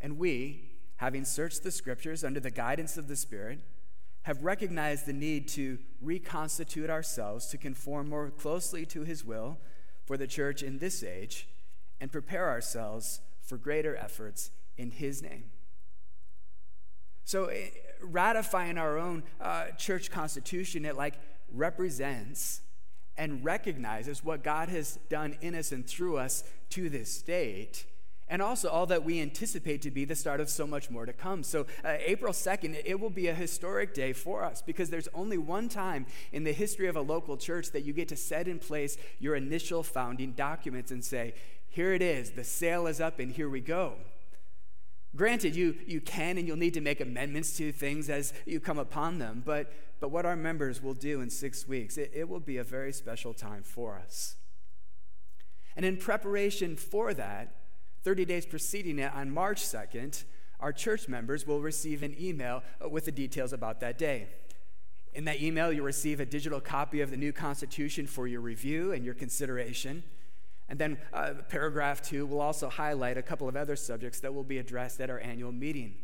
And 0.00 0.18
we, 0.18 0.70
having 0.96 1.24
searched 1.24 1.62
the 1.62 1.70
scriptures 1.70 2.24
under 2.24 2.40
the 2.40 2.50
guidance 2.50 2.96
of 2.96 3.08
the 3.08 3.16
Spirit, 3.16 3.60
have 4.22 4.44
recognized 4.44 5.06
the 5.06 5.12
need 5.12 5.48
to 5.48 5.78
reconstitute 6.00 6.90
ourselves 6.90 7.46
to 7.46 7.58
conform 7.58 8.08
more 8.08 8.30
closely 8.30 8.84
to 8.86 9.02
His 9.02 9.24
will 9.24 9.58
for 10.04 10.16
the 10.16 10.26
church 10.26 10.62
in 10.62 10.78
this 10.78 11.02
age 11.02 11.48
and 12.00 12.12
prepare 12.12 12.48
ourselves 12.48 13.20
for 13.40 13.56
greater 13.56 13.96
efforts 13.96 14.50
in 14.76 14.90
His 14.90 15.22
name. 15.22 15.44
So, 17.24 17.46
eh, 17.46 17.68
ratifying 18.02 18.76
our 18.76 18.98
own 18.98 19.22
uh, 19.40 19.66
church 19.78 20.10
constitution, 20.10 20.84
it 20.84 20.96
like 20.96 21.14
represents 21.52 22.60
and 23.20 23.44
recognizes 23.44 24.24
what 24.24 24.42
God 24.42 24.70
has 24.70 24.98
done 25.10 25.36
in 25.42 25.54
us 25.54 25.72
and 25.72 25.86
through 25.86 26.16
us 26.16 26.42
to 26.70 26.88
this 26.88 27.12
state 27.12 27.84
and 28.30 28.40
also 28.40 28.68
all 28.68 28.86
that 28.86 29.04
we 29.04 29.20
anticipate 29.20 29.82
to 29.82 29.90
be 29.90 30.04
the 30.04 30.14
start 30.14 30.40
of 30.40 30.48
so 30.48 30.64
much 30.64 30.88
more 30.88 31.04
to 31.04 31.12
come. 31.12 31.42
So, 31.42 31.66
uh, 31.84 31.96
April 31.98 32.32
2nd, 32.32 32.80
it 32.84 32.98
will 32.98 33.10
be 33.10 33.26
a 33.26 33.34
historic 33.34 33.92
day 33.92 34.12
for 34.12 34.44
us 34.44 34.62
because 34.62 34.88
there's 34.88 35.08
only 35.12 35.36
one 35.36 35.68
time 35.68 36.06
in 36.32 36.44
the 36.44 36.52
history 36.52 36.86
of 36.86 36.94
a 36.94 37.00
local 37.00 37.36
church 37.36 37.72
that 37.72 37.82
you 37.82 37.92
get 37.92 38.08
to 38.08 38.16
set 38.16 38.46
in 38.46 38.60
place 38.60 38.96
your 39.18 39.34
initial 39.34 39.82
founding 39.82 40.30
documents 40.32 40.92
and 40.92 41.04
say, 41.04 41.34
here 41.68 41.92
it 41.92 42.02
is, 42.02 42.30
the 42.30 42.44
sail 42.44 42.86
is 42.86 43.00
up, 43.00 43.18
and 43.18 43.32
here 43.32 43.48
we 43.48 43.60
go. 43.60 43.94
Granted, 45.16 45.56
you, 45.56 45.74
you 45.86 46.00
can 46.00 46.38
and 46.38 46.46
you'll 46.46 46.56
need 46.56 46.74
to 46.74 46.80
make 46.80 47.00
amendments 47.00 47.56
to 47.56 47.72
things 47.72 48.08
as 48.08 48.32
you 48.46 48.60
come 48.60 48.78
upon 48.78 49.18
them, 49.18 49.42
but, 49.44 49.72
but 50.00 50.10
what 50.10 50.26
our 50.26 50.36
members 50.36 50.82
will 50.82 50.94
do 50.94 51.20
in 51.20 51.30
six 51.30 51.68
weeks, 51.68 51.96
it, 51.96 52.10
it 52.14 52.28
will 52.28 52.40
be 52.40 52.56
a 52.56 52.64
very 52.64 52.92
special 52.92 53.34
time 53.34 53.62
for 53.62 53.98
us. 53.98 54.36
And 55.76 55.84
in 55.84 55.96
preparation 55.96 56.76
for 56.76 57.14
that, 57.14 57.54
30 58.02 58.24
days 58.24 58.46
preceding 58.46 58.98
it, 58.98 59.12
on 59.14 59.30
March 59.30 59.60
2nd, 59.60 60.24
our 60.58 60.72
church 60.72 61.08
members 61.08 61.46
will 61.46 61.60
receive 61.60 62.02
an 62.02 62.14
email 62.18 62.62
with 62.90 63.04
the 63.04 63.12
details 63.12 63.52
about 63.52 63.80
that 63.80 63.98
day. 63.98 64.28
In 65.12 65.24
that 65.24 65.40
email, 65.42 65.72
you'll 65.72 65.84
receive 65.84 66.20
a 66.20 66.26
digital 66.26 66.60
copy 66.60 67.00
of 67.00 67.10
the 67.10 67.16
new 67.16 67.32
Constitution 67.32 68.06
for 68.06 68.26
your 68.26 68.40
review 68.40 68.92
and 68.92 69.04
your 69.04 69.14
consideration. 69.14 70.02
And 70.68 70.78
then 70.78 70.98
uh, 71.12 71.32
paragraph 71.48 72.00
two 72.00 72.26
will 72.26 72.40
also 72.40 72.68
highlight 72.68 73.18
a 73.18 73.22
couple 73.22 73.48
of 73.48 73.56
other 73.56 73.74
subjects 73.74 74.20
that 74.20 74.32
will 74.32 74.44
be 74.44 74.58
addressed 74.58 75.00
at 75.00 75.10
our 75.10 75.18
annual 75.18 75.50
meeting, 75.50 75.96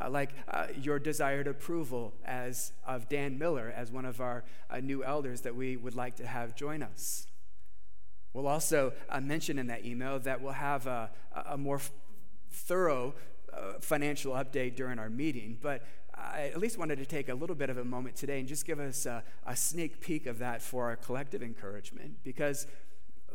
uh, 0.00 0.08
like 0.10 0.30
uh, 0.48 0.66
your 0.80 0.98
desired 0.98 1.46
approval 1.46 2.12
as 2.24 2.72
of 2.86 3.08
Dan 3.08 3.38
Miller 3.38 3.72
as 3.74 3.90
one 3.90 4.04
of 4.04 4.20
our 4.20 4.44
uh, 4.70 4.78
new 4.80 5.04
elders 5.04 5.42
that 5.42 5.54
we 5.54 5.76
would 5.76 5.94
like 5.94 6.16
to 6.16 6.26
have 6.26 6.54
join 6.54 6.82
us. 6.82 7.26
We'll 8.32 8.46
also 8.46 8.92
uh, 9.08 9.20
mention 9.20 9.58
in 9.58 9.66
that 9.68 9.84
email 9.84 10.18
that 10.20 10.40
we'll 10.40 10.52
have 10.52 10.86
a, 10.86 11.10
a 11.46 11.56
more 11.56 11.76
f- 11.76 11.90
thorough 12.50 13.14
uh, 13.52 13.74
financial 13.80 14.34
update 14.34 14.76
during 14.76 14.98
our 14.98 15.10
meeting, 15.10 15.58
but 15.60 15.84
I 16.14 16.50
at 16.52 16.58
least 16.58 16.78
wanted 16.78 16.98
to 16.98 17.06
take 17.06 17.28
a 17.28 17.34
little 17.34 17.56
bit 17.56 17.70
of 17.70 17.78
a 17.78 17.84
moment 17.84 18.16
today 18.16 18.38
and 18.38 18.48
just 18.48 18.66
give 18.66 18.80
us 18.80 19.06
a, 19.06 19.22
a 19.46 19.56
sneak 19.56 20.00
peek 20.00 20.26
of 20.26 20.38
that 20.40 20.62
for 20.62 20.84
our 20.84 20.96
collective 20.96 21.42
encouragement. 21.42 22.18
Because, 22.24 22.66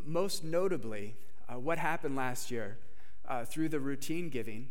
most 0.05 0.43
notably, 0.43 1.15
uh, 1.49 1.57
what 1.57 1.77
happened 1.77 2.15
last 2.15 2.51
year 2.51 2.77
through 3.45 3.69
the 3.69 3.79
routine 3.79 4.29
giving 4.29 4.69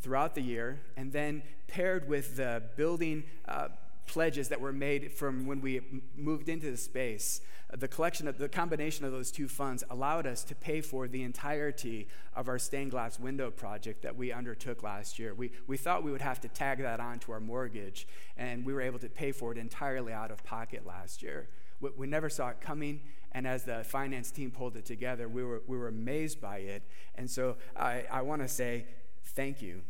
throughout 0.00 0.34
the 0.34 0.42
year, 0.42 0.80
and 0.96 1.12
then 1.12 1.42
paired 1.68 2.08
with 2.08 2.36
the 2.36 2.62
building 2.76 3.24
uh, 3.46 3.68
pledges 4.06 4.48
that 4.48 4.60
were 4.60 4.72
made 4.72 5.12
from 5.12 5.46
when 5.46 5.60
we 5.60 5.80
moved 6.16 6.48
into 6.48 6.70
the 6.70 6.76
space, 6.76 7.40
the 7.78 7.86
collection 7.86 8.26
of 8.26 8.38
the 8.38 8.48
combination 8.48 9.04
of 9.04 9.12
those 9.12 9.30
two 9.30 9.46
funds 9.46 9.84
allowed 9.90 10.26
us 10.26 10.42
to 10.42 10.54
pay 10.56 10.80
for 10.80 11.06
the 11.06 11.22
entirety 11.22 12.08
of 12.34 12.48
our 12.48 12.58
stained 12.58 12.90
glass 12.90 13.20
window 13.20 13.50
project 13.50 14.02
that 14.02 14.16
we 14.16 14.32
undertook 14.32 14.82
last 14.82 15.18
year. 15.18 15.34
We, 15.34 15.52
we 15.68 15.76
thought 15.76 16.02
we 16.02 16.10
would 16.10 16.20
have 16.22 16.40
to 16.40 16.48
tag 16.48 16.78
that 16.78 16.98
on 16.98 17.20
to 17.20 17.32
our 17.32 17.40
mortgage, 17.40 18.08
and 18.36 18.64
we 18.64 18.72
were 18.72 18.80
able 18.80 18.98
to 18.98 19.08
pay 19.08 19.30
for 19.30 19.52
it 19.52 19.58
entirely 19.58 20.12
out 20.12 20.32
of 20.32 20.42
pocket 20.42 20.84
last 20.84 21.22
year. 21.22 21.48
We, 21.80 21.90
we 21.96 22.06
never 22.08 22.28
saw 22.28 22.48
it 22.48 22.60
coming, 22.60 23.02
and 23.30 23.46
as 23.46 23.62
the 23.62 23.84
finance 23.84 24.32
team 24.32 24.50
pulled 24.50 24.76
it 24.76 24.84
together, 24.84 25.28
we 25.28 25.44
were, 25.44 25.62
we 25.68 25.78
were 25.78 25.88
amazed 25.88 26.40
by 26.40 26.58
it. 26.58 26.82
And 27.14 27.30
so 27.30 27.56
I, 27.76 28.04
I 28.10 28.22
want 28.22 28.42
to 28.42 28.48
say 28.48 28.86
thank 29.34 29.62
you 29.62 29.82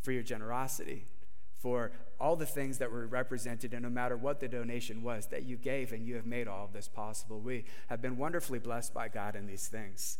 for 0.00 0.12
your 0.12 0.22
generosity 0.22 1.06
for 1.62 1.92
all 2.18 2.34
the 2.34 2.46
things 2.46 2.78
that 2.78 2.90
were 2.90 3.06
represented, 3.06 3.72
and 3.72 3.84
no 3.84 3.88
matter 3.88 4.16
what 4.16 4.40
the 4.40 4.48
donation 4.48 5.02
was, 5.02 5.26
that 5.26 5.44
you 5.44 5.56
gave 5.56 5.92
and 5.92 6.04
you 6.04 6.16
have 6.16 6.26
made 6.26 6.48
all 6.48 6.64
of 6.64 6.72
this 6.72 6.88
possible. 6.88 7.40
We 7.40 7.64
have 7.88 8.02
been 8.02 8.16
wonderfully 8.16 8.58
blessed 8.58 8.92
by 8.92 9.08
God 9.08 9.36
in 9.36 9.46
these 9.46 9.68
things. 9.68 10.18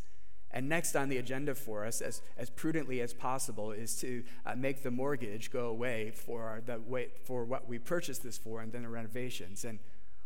And 0.53 0.69
next 0.69 0.95
on 0.95 1.09
the 1.09 1.17
agenda 1.17 1.55
for 1.55 1.85
us, 1.85 2.01
as, 2.01 2.23
as 2.37 2.51
prudently 2.51 3.01
as 3.01 3.13
possible, 3.13 3.73
is 3.73 3.97
to 4.01 4.23
uh, 4.47 4.55
make 4.55 4.83
the 4.83 4.91
mortgage 4.91 5.51
go 5.51 5.67
away 5.67 6.13
for, 6.15 6.63
the 6.65 6.79
way, 6.79 7.09
for 7.25 7.45
what 7.45 7.69
we 7.69 7.79
purchased 7.79 8.23
this 8.23 8.39
for 8.39 8.61
and 8.61 8.73
then 8.73 8.83
the 8.83 8.89
renovations. 8.89 9.65
And 9.65 9.79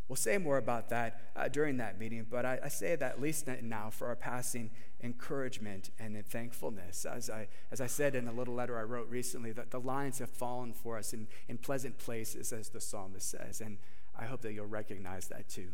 we'll 0.09 0.17
say 0.17 0.39
more 0.39 0.57
about 0.59 0.89
that 0.91 1.21
uh, 1.35 1.49
during 1.49 1.77
that 1.79 1.99
meeting, 1.99 2.27
but 2.29 2.45
I, 2.45 2.59
I, 2.65 2.69
say 2.69 2.95
that 2.97 3.13
at 3.13 3.21
least 3.21 3.49
now 3.63 3.91
for 3.91 4.07
our 4.07 4.17
passing 4.17 4.71
encouragement 5.03 5.91
and 5.99 6.25
thankfulness. 6.27 7.05
As 7.05 7.29
I, 7.29 7.49
as 7.73 7.81
I 7.81 7.87
said 7.87 8.15
in 8.15 8.29
a 8.29 8.33
little 8.33 8.55
letter 8.55 8.79
I 8.79 8.83
wrote 8.83 9.09
recently, 9.11 9.53
that 9.53 9.71
the 9.71 9.81
lines 9.81 10.19
have 10.21 10.31
fallen 10.31 10.73
for 10.73 10.97
us 10.97 11.13
in, 11.13 11.27
in 11.49 11.59
pleasant 11.59 11.99
places, 11.99 12.53
as 12.53 12.69
the 12.69 12.81
psalmist 12.81 13.31
says. 13.31 13.61
And 13.61 13.79
I 14.19 14.27
hope 14.27 14.43
that 14.43 14.53
you'll 14.53 14.67
recognize 14.67 15.29
that 15.29 15.49
too. 15.49 15.69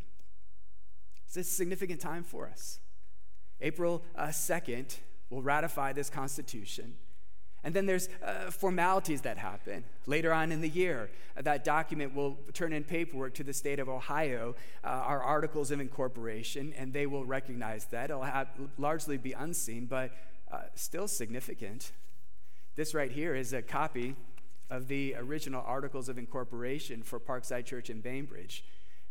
It's 1.26 1.36
a 1.36 1.44
significant 1.44 2.00
time 2.00 2.24
for 2.24 2.48
us. 2.48 2.80
April 3.60 4.02
uh, 4.16 4.26
2nd 4.26 4.96
will 5.30 5.42
ratify 5.42 5.92
this 5.92 6.10
Constitution. 6.10 6.94
And 7.64 7.74
then 7.74 7.86
there's 7.86 8.08
uh, 8.24 8.50
formalities 8.50 9.20
that 9.20 9.38
happen. 9.38 9.84
Later 10.06 10.32
on 10.32 10.50
in 10.50 10.60
the 10.60 10.68
year, 10.68 11.10
uh, 11.36 11.42
that 11.42 11.64
document 11.64 12.14
will 12.14 12.36
turn 12.52 12.72
in 12.72 12.82
paperwork 12.82 13.34
to 13.34 13.44
the 13.44 13.52
state 13.52 13.78
of 13.78 13.88
Ohio, 13.88 14.56
uh, 14.82 14.88
our 14.88 15.22
articles 15.22 15.70
of 15.70 15.80
incorporation, 15.80 16.74
and 16.76 16.92
they 16.92 17.06
will 17.06 17.24
recognize 17.24 17.84
that. 17.86 18.10
It'll 18.10 18.22
have, 18.22 18.48
largely 18.78 19.16
be 19.16 19.32
unseen, 19.32 19.86
but 19.86 20.10
uh, 20.50 20.62
still 20.74 21.06
significant. 21.06 21.92
This 22.74 22.94
right 22.94 23.12
here 23.12 23.34
is 23.34 23.52
a 23.52 23.62
copy 23.62 24.16
of 24.68 24.88
the 24.88 25.14
original 25.16 25.62
articles 25.64 26.08
of 26.08 26.18
incorporation 26.18 27.02
for 27.02 27.20
Parkside 27.20 27.64
Church 27.64 27.90
in 27.90 28.00
Bainbridge 28.00 28.64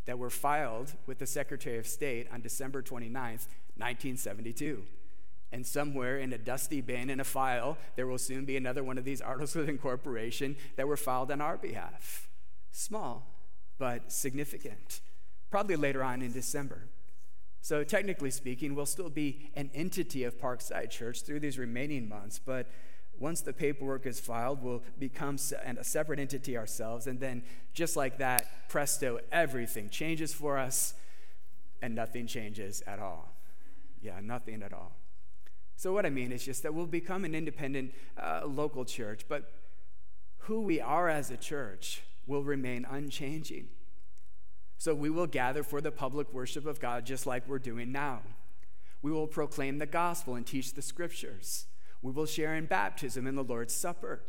that 0.05 0.17
were 0.17 0.29
filed 0.29 0.93
with 1.05 1.20
the 1.20 1.27
Secretary 1.27 1.77
of 1.77 1.88
State 1.88 2.27
on 2.34 2.41
December 2.41 2.81
29th, 2.81 3.48
1972. 3.77 4.84
And 5.51 5.65
somewhere 5.65 6.17
in 6.17 6.31
a 6.31 6.38
dusty 6.38 6.79
bin 6.79 7.10
in 7.10 7.20
a 7.20 7.25
file, 7.25 7.77
there 7.96 8.08
will 8.08 8.17
soon 8.17 8.46
be 8.46 8.55
another 8.55 8.84
one 8.84 8.98
of 8.98 9.03
these 9.03 9.22
articles 9.22 9.55
of 9.55 9.67
incorporation 9.67 10.55
that 10.77 10.88
were 10.88 10.98
filed 10.98 11.31
on 11.31 11.41
our 11.41 11.58
behalf. 11.58 12.29
Small, 12.72 13.27
but 13.77 14.12
significant. 14.12 15.01
Probably 15.50 15.75
later 15.75 16.03
on 16.03 16.22
in 16.22 16.31
December. 16.31 16.88
So, 17.62 17.84
technically 17.84 18.31
speaking, 18.31 18.74
we'll 18.74 18.86
still 18.86 19.10
be 19.10 19.51
an 19.55 19.70
entity 19.75 20.24
of 20.24 20.39
Parkside 20.39 20.89
Church 20.89 21.22
through 21.22 21.41
these 21.41 21.60
remaining 21.60 22.10
months, 22.10 22.39
but 22.43 22.67
once 23.20 23.41
the 23.41 23.53
paperwork 23.53 24.08
is 24.08 24.20
filed, 24.20 24.63
we'll 24.63 24.81
become 24.98 25.38
a 25.77 25.84
separate 25.84 26.20
entity 26.20 26.58
ourselves. 26.58 27.05
And 27.05 27.20
then, 27.20 27.43
just 27.72 27.96
like 27.96 28.17
that, 28.17 28.67
presto, 28.67 29.20
everything 29.31 29.89
changes 29.89 30.34
for 30.34 30.58
us, 30.58 30.96
and 31.84 31.93
nothing 31.93 32.25
changes 32.25 32.81
at 32.88 32.98
all. 32.98 33.36
Yeah, 34.01 34.20
nothing 34.22 34.63
at 34.63 34.74
all. 34.74 35.00
So, 35.81 35.91
what 35.93 36.05
I 36.05 36.11
mean 36.11 36.31
is 36.31 36.45
just 36.45 36.61
that 36.61 36.75
we'll 36.75 36.85
become 36.85 37.25
an 37.25 37.33
independent 37.33 37.95
uh, 38.15 38.41
local 38.45 38.85
church, 38.85 39.25
but 39.27 39.51
who 40.41 40.61
we 40.61 40.79
are 40.79 41.09
as 41.09 41.31
a 41.31 41.38
church 41.38 42.03
will 42.27 42.43
remain 42.43 42.85
unchanging. 42.88 43.67
So, 44.77 44.93
we 44.93 45.09
will 45.09 45.25
gather 45.25 45.63
for 45.63 45.81
the 45.81 45.89
public 45.89 46.31
worship 46.31 46.67
of 46.67 46.79
God 46.79 47.03
just 47.07 47.25
like 47.25 47.47
we're 47.47 47.57
doing 47.57 47.91
now. 47.91 48.21
We 49.01 49.11
will 49.11 49.25
proclaim 49.25 49.79
the 49.79 49.88
gospel 49.88 50.35
and 50.35 50.45
teach 50.45 50.75
the 50.75 50.83
scriptures. 50.83 51.65
We 52.03 52.11
will 52.11 52.27
share 52.27 52.53
in 52.53 52.67
baptism 52.67 53.25
and 53.25 53.35
the 53.35 53.41
Lord's 53.43 53.73
Supper. 53.73 54.21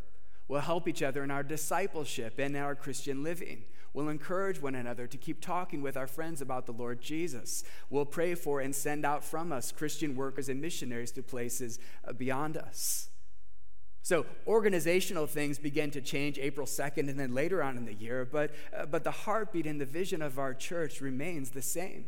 We'll 0.53 0.61
help 0.61 0.87
each 0.87 1.03
other 1.03 1.25
in 1.25 1.31
our 1.31 1.43
discipleship 1.43 2.39
and 2.39 2.55
our 2.59 2.75
Christian 2.75 3.23
living. 3.23 3.65
We'll 3.95 4.11
encourage 4.11 4.61
one 4.61 4.75
another 4.75 5.07
to 5.07 5.17
keep 5.17 5.41
talking 5.41 5.81
with 5.81 5.97
our 5.97 6.07
friends 6.07 6.43
about 6.43 6.67
the 6.67 6.73
Lord 6.73 7.01
Jesus. 7.01 7.65
We'll 7.89 8.05
pray 8.05 8.35
for 8.35 8.61
and 8.61 8.75
send 8.75 9.07
out 9.07 9.25
from 9.25 9.51
us 9.51 9.73
Christian 9.73 10.15
workers 10.15 10.51
and 10.51 10.61
missionaries 10.61 11.11
to 11.13 11.23
places 11.23 11.79
uh, 12.07 12.13
beyond 12.13 12.59
us. 12.59 13.09
So, 14.03 14.27
organizational 14.47 15.27
things 15.27 15.59
begin 15.59 15.91
to 15.93 16.03
change 16.03 16.39
April 16.39 16.67
2nd 16.67 17.09
and 17.09 17.19
then 17.19 17.33
later 17.33 17.63
on 17.63 17.79
in 17.79 17.87
the 17.87 17.95
year, 17.95 18.29
but, 18.31 18.51
uh, 18.77 18.85
but 18.85 19.05
the 19.05 19.11
heartbeat 19.11 19.67
and 19.67 19.81
the 19.81 19.87
vision 19.87 20.21
of 20.21 20.39
our 20.39 20.53
church 20.53 21.01
remains 21.01 21.53
the 21.53 21.63
same. 21.63 22.05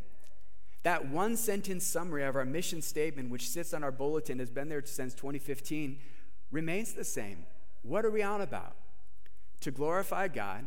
That 0.83 1.09
one 1.09 1.39
sentence 1.39 1.87
summary 1.87 2.25
of 2.25 2.37
our 2.37 2.45
mission 2.45 2.83
statement, 2.83 3.31
which 3.31 3.49
sits 3.49 3.73
on 3.73 3.83
our 3.83 3.91
bulletin, 3.91 4.39
has 4.39 4.51
been 4.51 4.69
there 4.69 4.85
since 4.85 5.15
2015, 5.15 5.99
remains 6.51 6.93
the 6.93 7.05
same. 7.05 7.47
What 7.85 8.07
are 8.07 8.11
we 8.11 8.23
on 8.23 8.41
about? 8.41 8.75
To 9.61 9.71
glorify 9.71 10.29
God 10.29 10.67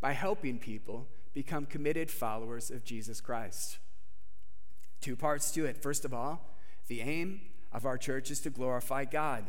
by 0.00 0.12
helping 0.12 0.58
people 0.58 1.06
become 1.32 1.64
committed 1.64 2.10
followers 2.10 2.70
of 2.70 2.84
Jesus 2.84 3.20
Christ. 3.20 3.78
Two 5.00 5.14
parts 5.14 5.52
to 5.52 5.64
it. 5.64 5.80
First 5.80 6.04
of 6.04 6.12
all, 6.12 6.56
the 6.88 7.00
aim 7.02 7.40
of 7.72 7.86
our 7.86 7.96
church 7.96 8.32
is 8.32 8.40
to 8.40 8.50
glorify 8.50 9.04
God, 9.04 9.44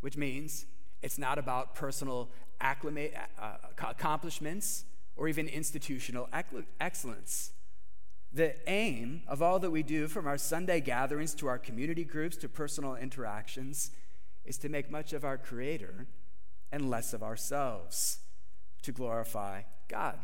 which 0.00 0.16
means 0.16 0.64
it's 1.02 1.18
not 1.18 1.38
about 1.38 1.74
personal 1.74 2.30
acclimate, 2.58 3.14
uh, 3.38 3.56
accomplishments 3.78 4.84
or 5.14 5.28
even 5.28 5.46
institutional 5.46 6.28
excellence. 6.80 7.52
The 8.32 8.56
aim 8.68 9.22
of 9.28 9.42
all 9.42 9.58
that 9.58 9.70
we 9.70 9.82
do, 9.82 10.08
from 10.08 10.26
our 10.26 10.38
Sunday 10.38 10.80
gatherings 10.80 11.34
to 11.34 11.48
our 11.48 11.58
community 11.58 12.04
groups 12.04 12.36
to 12.38 12.48
personal 12.48 12.96
interactions, 12.96 13.90
is 14.48 14.58
to 14.58 14.68
make 14.68 14.90
much 14.90 15.12
of 15.12 15.24
our 15.24 15.38
Creator 15.38 16.06
and 16.72 16.90
less 16.90 17.12
of 17.12 17.22
ourselves 17.22 18.18
to 18.82 18.92
glorify 18.92 19.62
God. 19.88 20.18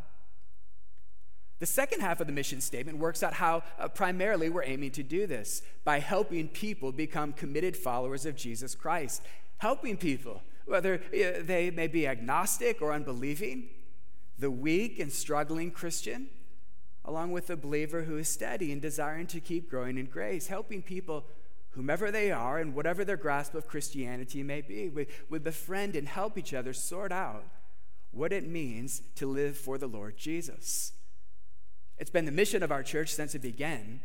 The 1.61 1.67
second 1.67 2.01
half 2.01 2.21
of 2.21 2.27
the 2.27 2.33
mission 2.33 2.61
statement 2.61 2.99
works 2.99 3.23
out 3.23 3.35
how 3.35 3.63
uh, 3.79 3.89
primarily 3.89 4.49
we're 4.49 4.65
aiming 4.65 4.91
to 4.93 5.03
do 5.03 5.27
this 5.27 5.63
by 5.85 6.01
helping 6.01 6.49
people 6.49 6.91
become 6.93 7.33
committed 7.33 7.77
followers 7.77 8.27
of 8.27 8.37
Jesus 8.37 8.75
Christ. 8.75 9.23
Helping 9.59 9.97
people, 9.97 10.43
whether 10.67 10.95
uh, 10.97 11.41
they 11.43 11.71
may 11.71 11.87
be 11.87 12.07
agnostic 12.07 12.83
or 12.83 12.93
unbelieving, 12.93 13.69
the 14.39 14.51
weak 14.51 14.99
and 14.99 15.13
struggling 15.13 15.71
Christian, 15.71 16.27
along 17.05 17.33
with 17.33 17.47
the 17.47 17.57
believer 17.57 18.03
who 18.03 18.17
is 18.17 18.29
steady 18.29 18.73
and 18.73 18.83
desiring 18.83 19.27
to 19.29 19.41
keep 19.41 19.71
growing 19.71 19.97
in 19.97 20.07
grace. 20.07 20.49
Helping 20.49 20.83
people, 20.83 21.25
whomever 21.75 22.11
they 22.11 22.31
are 22.31 22.59
and 22.59 22.75
whatever 22.75 23.05
their 23.05 23.17
grasp 23.17 23.55
of 23.55 23.67
Christianity 23.67 24.43
may 24.43 24.61
be, 24.61 24.89
We 24.89 25.07
would 25.29 25.45
befriend 25.45 25.97
and 25.97 26.09
help 26.09 26.39
each 26.39 26.55
other 26.55 26.73
sort 26.73 27.13
out 27.13 27.45
what 28.11 28.33
it 28.33 28.47
means 28.49 29.03
to 29.17 29.27
live 29.27 29.57
for 29.57 29.77
the 29.77 29.89
Lord 29.89 30.17
Jesus. 30.17 30.93
It's 31.99 32.11
been 32.11 32.27
the 32.27 32.33
mission 32.33 32.63
of 32.63 32.73
our 32.73 32.83
church 32.83 33.13
since 33.13 33.35
it 33.35 33.43
began 33.43 34.01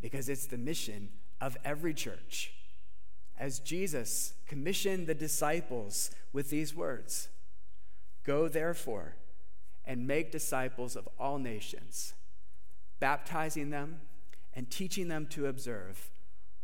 because 0.00 0.28
it's 0.28 0.46
the 0.46 0.58
mission 0.58 1.10
of 1.40 1.56
every 1.64 1.94
church. 1.94 2.52
As 3.38 3.58
Jesus 3.60 4.34
commissioned 4.46 5.06
the 5.06 5.14
disciples 5.14 6.10
with 6.32 6.50
these 6.50 6.74
words 6.74 7.28
Go 8.22 8.48
therefore 8.48 9.14
and 9.86 10.06
make 10.06 10.30
disciples 10.30 10.94
of 10.94 11.08
all 11.18 11.38
nations, 11.38 12.12
baptizing 13.00 13.70
them 13.70 14.02
and 14.54 14.70
teaching 14.70 15.08
them 15.08 15.26
to 15.28 15.46
observe 15.46 16.09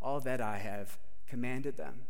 all 0.06 0.20
that 0.20 0.40
I 0.40 0.58
have 0.58 0.98
commanded 1.28 1.76
them. 1.76 2.02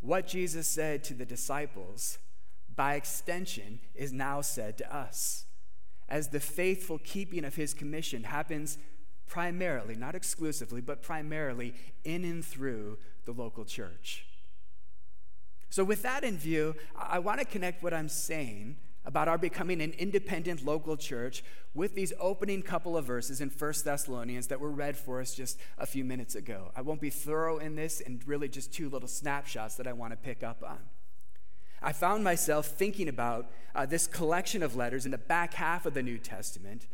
What 0.00 0.26
Jesus 0.26 0.66
said 0.66 1.04
to 1.04 1.14
the 1.14 1.24
disciples 1.24 2.18
by 2.74 2.94
extension, 2.94 3.80
is 3.94 4.12
now 4.12 4.40
said 4.40 4.78
to 4.78 4.94
us. 4.94 5.44
As 6.08 6.28
the 6.28 6.40
faithful 6.40 6.98
keeping 6.98 7.44
of 7.44 7.54
his 7.54 7.74
commission 7.74 8.24
happens 8.24 8.78
primarily, 9.26 9.94
not 9.94 10.14
exclusively, 10.14 10.80
but 10.80 11.02
primarily 11.02 11.74
in 12.04 12.24
and 12.24 12.44
through 12.44 12.98
the 13.24 13.32
local 13.32 13.64
church. 13.64 14.26
So, 15.70 15.84
with 15.84 16.02
that 16.02 16.22
in 16.22 16.36
view, 16.36 16.74
I 16.96 17.18
want 17.18 17.38
to 17.40 17.46
connect 17.46 17.82
what 17.82 17.94
I'm 17.94 18.08
saying 18.08 18.76
about 19.04 19.28
our 19.28 19.38
becoming 19.38 19.80
an 19.80 19.92
independent 19.98 20.64
local 20.64 20.96
church 20.96 21.42
with 21.74 21.94
these 21.94 22.12
opening 22.20 22.62
couple 22.62 22.96
of 22.96 23.04
verses 23.04 23.40
in 23.40 23.48
1 23.48 23.74
Thessalonians 23.84 24.46
that 24.46 24.60
were 24.60 24.70
read 24.70 24.96
for 24.96 25.20
us 25.20 25.34
just 25.34 25.58
a 25.78 25.86
few 25.86 26.04
minutes 26.04 26.34
ago. 26.34 26.70
I 26.76 26.82
won't 26.82 27.00
be 27.00 27.10
thorough 27.10 27.58
in 27.58 27.74
this, 27.74 28.00
and 28.00 28.26
really 28.26 28.48
just 28.48 28.72
two 28.72 28.88
little 28.88 29.08
snapshots 29.08 29.74
that 29.76 29.86
I 29.86 29.92
want 29.92 30.12
to 30.12 30.16
pick 30.16 30.42
up 30.42 30.62
on. 30.66 30.78
I 31.82 31.92
found 31.92 32.22
myself 32.22 32.66
thinking 32.66 33.08
about 33.08 33.50
uh, 33.74 33.86
this 33.86 34.06
collection 34.06 34.62
of 34.62 34.76
letters 34.76 35.04
in 35.04 35.10
the 35.10 35.18
back 35.18 35.54
half 35.54 35.84
of 35.84 35.94
the 35.94 36.02
New 36.02 36.18
Testament 36.18 36.86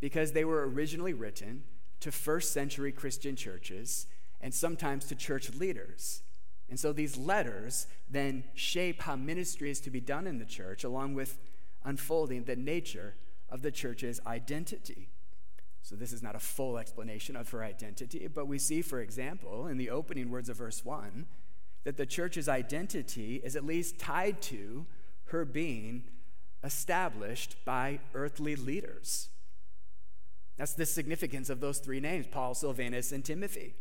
because 0.00 0.32
they 0.32 0.44
were 0.44 0.68
originally 0.68 1.12
written 1.12 1.62
to 2.00 2.10
first 2.10 2.52
century 2.52 2.90
Christian 2.90 3.36
churches 3.36 4.08
and 4.40 4.52
sometimes 4.52 5.04
to 5.06 5.14
church 5.14 5.54
leaders. 5.54 6.22
And 6.68 6.80
so 6.80 6.92
these 6.92 7.16
letters 7.16 7.86
then 8.10 8.44
shape 8.54 9.02
how 9.02 9.14
ministry 9.14 9.70
is 9.70 9.80
to 9.82 9.90
be 9.90 10.00
done 10.00 10.26
in 10.26 10.38
the 10.38 10.44
church, 10.44 10.82
along 10.82 11.14
with 11.14 11.38
unfolding 11.84 12.44
the 12.44 12.56
nature 12.56 13.14
of 13.48 13.62
the 13.62 13.70
church's 13.70 14.20
identity. 14.26 15.08
So, 15.82 15.96
this 15.96 16.12
is 16.12 16.22
not 16.22 16.36
a 16.36 16.40
full 16.40 16.78
explanation 16.78 17.34
of 17.34 17.50
her 17.50 17.64
identity, 17.64 18.28
but 18.28 18.46
we 18.46 18.58
see, 18.58 18.82
for 18.82 19.00
example, 19.00 19.66
in 19.66 19.78
the 19.78 19.90
opening 19.90 20.30
words 20.30 20.48
of 20.48 20.58
verse 20.58 20.84
1, 20.84 21.26
that 21.84 21.96
the 21.96 22.06
church's 22.06 22.48
identity 22.48 23.40
is 23.42 23.56
at 23.56 23.64
least 23.64 23.98
tied 23.98 24.40
to 24.42 24.86
her 25.26 25.44
being 25.44 26.04
established 26.62 27.56
by 27.64 27.98
earthly 28.14 28.54
leaders. 28.54 29.28
That's 30.56 30.74
the 30.74 30.86
significance 30.86 31.50
of 31.50 31.60
those 31.60 31.78
three 31.78 32.00
names 32.00 32.26
Paul, 32.30 32.54
Silvanus, 32.54 33.10
and 33.10 33.24
Timothy. 33.24 33.74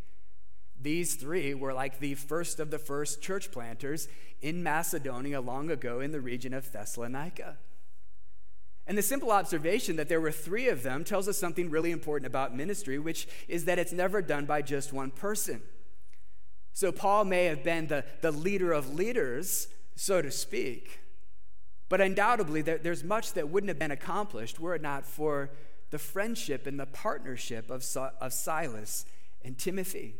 These 0.81 1.15
three 1.15 1.53
were 1.53 1.73
like 1.73 1.99
the 1.99 2.15
first 2.15 2.59
of 2.59 2.71
the 2.71 2.79
first 2.79 3.21
church 3.21 3.51
planters 3.51 4.07
in 4.41 4.63
Macedonia 4.63 5.39
long 5.39 5.69
ago 5.69 5.99
in 5.99 6.11
the 6.11 6.21
region 6.21 6.55
of 6.55 6.71
Thessalonica. 6.71 7.57
And 8.87 8.97
the 8.97 9.03
simple 9.03 9.31
observation 9.31 9.95
that 9.97 10.09
there 10.09 10.21
were 10.21 10.31
three 10.31 10.67
of 10.67 10.83
them 10.83 11.03
tells 11.03 11.27
us 11.27 11.37
something 11.37 11.69
really 11.69 11.91
important 11.91 12.27
about 12.27 12.55
ministry, 12.55 12.97
which 12.99 13.27
is 13.47 13.65
that 13.65 13.79
it's 13.79 13.93
never 13.93 14.21
done 14.21 14.45
by 14.45 14.61
just 14.61 14.91
one 14.91 15.11
person. 15.11 15.61
So, 16.73 16.91
Paul 16.91 17.25
may 17.25 17.45
have 17.45 17.63
been 17.63 17.87
the, 17.87 18.05
the 18.21 18.31
leader 18.31 18.71
of 18.71 18.93
leaders, 18.93 19.67
so 19.95 20.21
to 20.21 20.31
speak, 20.31 21.01
but 21.89 21.99
undoubtedly 21.99 22.61
there, 22.61 22.77
there's 22.77 23.03
much 23.03 23.33
that 23.33 23.49
wouldn't 23.49 23.67
have 23.67 23.79
been 23.79 23.91
accomplished 23.91 24.59
were 24.59 24.75
it 24.75 24.81
not 24.81 25.05
for 25.05 25.51
the 25.89 25.99
friendship 25.99 26.65
and 26.65 26.79
the 26.79 26.85
partnership 26.85 27.69
of, 27.69 27.85
of 28.21 28.33
Silas 28.33 29.05
and 29.43 29.57
Timothy. 29.57 30.15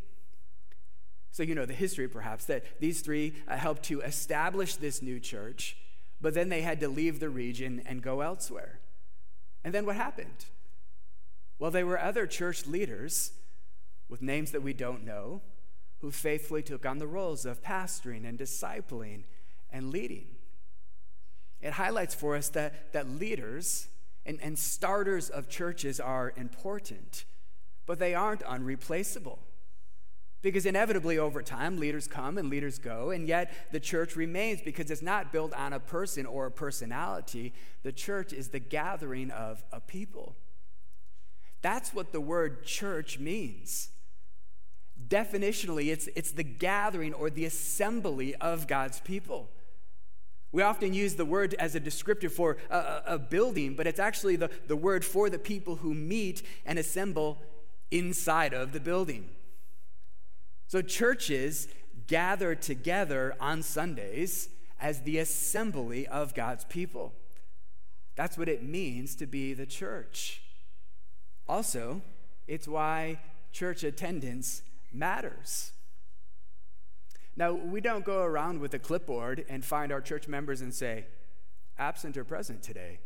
So, 1.32 1.44
you 1.44 1.56
know 1.56 1.66
the 1.66 1.74
history 1.74 2.10
perhaps 2.10 2.46
that 2.46 2.82
these 2.82 3.00
three 3.00 3.34
uh, 3.48 3.56
helped 3.56 3.84
to 3.84 4.02
establish 4.02 4.76
this 4.76 5.02
new 5.02 5.20
church 5.20 5.78
but 6.22 6.34
then 6.34 6.50
they 6.50 6.62
had 6.62 6.80
to 6.80 6.88
leave 6.88 7.20
the 7.20 7.30
region 7.30 7.82
and 7.86 8.02
go 8.02 8.22
elsewhere. 8.22 8.80
And 9.64 9.74
then 9.74 9.86
what 9.86 9.96
happened? 9.96 10.46
Well, 11.60 11.72
there 11.72 11.86
were 11.86 12.00
other 12.00 12.28
church 12.28 12.66
leaders 12.66 13.32
with 14.10 14.22
names 14.22 14.52
that 14.52 14.64
we 14.64 14.74
don't 14.74 15.06
know 15.06 15.42
who 16.00 16.12
faithfully 16.12 16.64
took 16.64 16.86
on 16.86 16.98
the 16.98 17.08
roles 17.08 17.46
of 17.46 17.62
pastoring 17.62 18.28
and 18.28 18.38
discipling 18.38 19.24
and 19.72 19.92
leading. 19.92 20.26
It 21.62 21.74
highlights 21.74 22.16
for 22.16 22.36
us 22.36 22.50
that, 22.50 22.92
that 22.94 23.08
leaders 23.08 23.88
and, 24.26 24.40
and 24.42 24.58
starters 24.58 25.30
of 25.30 25.48
churches 25.48 26.00
are 26.00 26.34
important, 26.36 27.26
but 27.86 28.00
they 28.00 28.16
aren't 28.16 28.42
unreplaceable. 28.44 29.40
Because 30.42 30.66
inevitably, 30.66 31.20
over 31.20 31.44
time, 31.44 31.78
leaders 31.78 32.08
come 32.08 32.38
and 32.38 32.50
leaders 32.50 32.80
go, 32.80 33.12
and 33.12 33.28
yet 33.28 33.54
the 33.72 33.80
church 33.80 34.16
remains 34.16 34.62
because 34.62 34.90
it's 34.90 35.04
not 35.04 35.32
built 35.32 35.54
on 35.54 35.72
a 35.72 35.80
person 35.80 36.26
or 36.26 36.48
a 36.48 36.52
personality. 36.52 37.54
The 37.84 37.92
church 37.92 38.34
is 38.34 38.50
the 38.50 38.60
gathering 38.60 39.30
of 39.30 39.64
a 39.72 39.80
people. 39.80 40.36
That's 41.62 41.94
what 41.94 42.12
the 42.12 42.22
word 42.22 42.64
church 42.64 43.20
means. 43.20 43.90
Definitionally, 45.08 45.92
it's, 45.92 46.10
it's 46.16 46.32
the 46.32 46.44
gathering 46.44 47.14
or 47.14 47.30
the 47.30 47.46
assembly 47.46 48.34
of 48.36 48.68
God's 48.68 49.00
people. 49.00 49.50
We 50.52 50.64
often 50.64 50.94
use 50.94 51.16
the 51.16 51.26
word 51.26 51.54
as 51.60 51.76
a 51.76 51.80
descriptor 51.80 52.30
for 52.30 52.58
a, 52.70 53.02
a, 53.06 53.20
building, 53.20 53.76
but 53.76 53.88
it's 53.88 54.00
actually 54.00 54.36
the, 54.36 54.50
the 54.68 54.76
word 54.76 55.06
for 55.06 55.30
the 55.30 55.40
people 55.40 55.78
who 55.78 55.94
meet 55.94 56.42
and 56.66 56.78
assemble 56.78 57.38
inside 57.90 58.54
of 58.54 58.74
the 58.74 58.80
building. 58.80 59.30
So 60.72 60.82
churches 60.82 61.68
gather 62.08 62.56
together 62.56 63.36
on 63.42 63.62
Sundays 63.62 64.48
as 64.80 65.02
the 65.02 65.18
assembly 65.18 66.08
of 66.08 66.34
God's 66.34 66.64
people. 66.64 67.12
That's 68.16 68.38
what 68.38 68.48
it 68.48 68.64
means 68.64 69.14
to 69.16 69.26
be 69.26 69.54
the 69.54 69.66
church. 69.66 70.42
Also, 71.46 72.02
it's 72.48 72.70
why 72.70 73.20
church 73.52 73.84
attendance 73.84 74.62
matters. 74.94 75.74
Now, 77.36 77.52
we 77.52 77.82
don't 77.82 78.06
go 78.06 78.24
around 78.24 78.62
with 78.62 78.74
a 78.74 78.80
clipboard 78.80 79.44
and 79.50 79.66
find 79.66 79.92
our 79.92 80.00
church 80.00 80.30
members 80.30 80.62
and 80.62 80.74
say, 80.74 81.04
absent 81.78 82.16
or 82.16 82.24
present 82.24 82.64
today. 82.64 83.00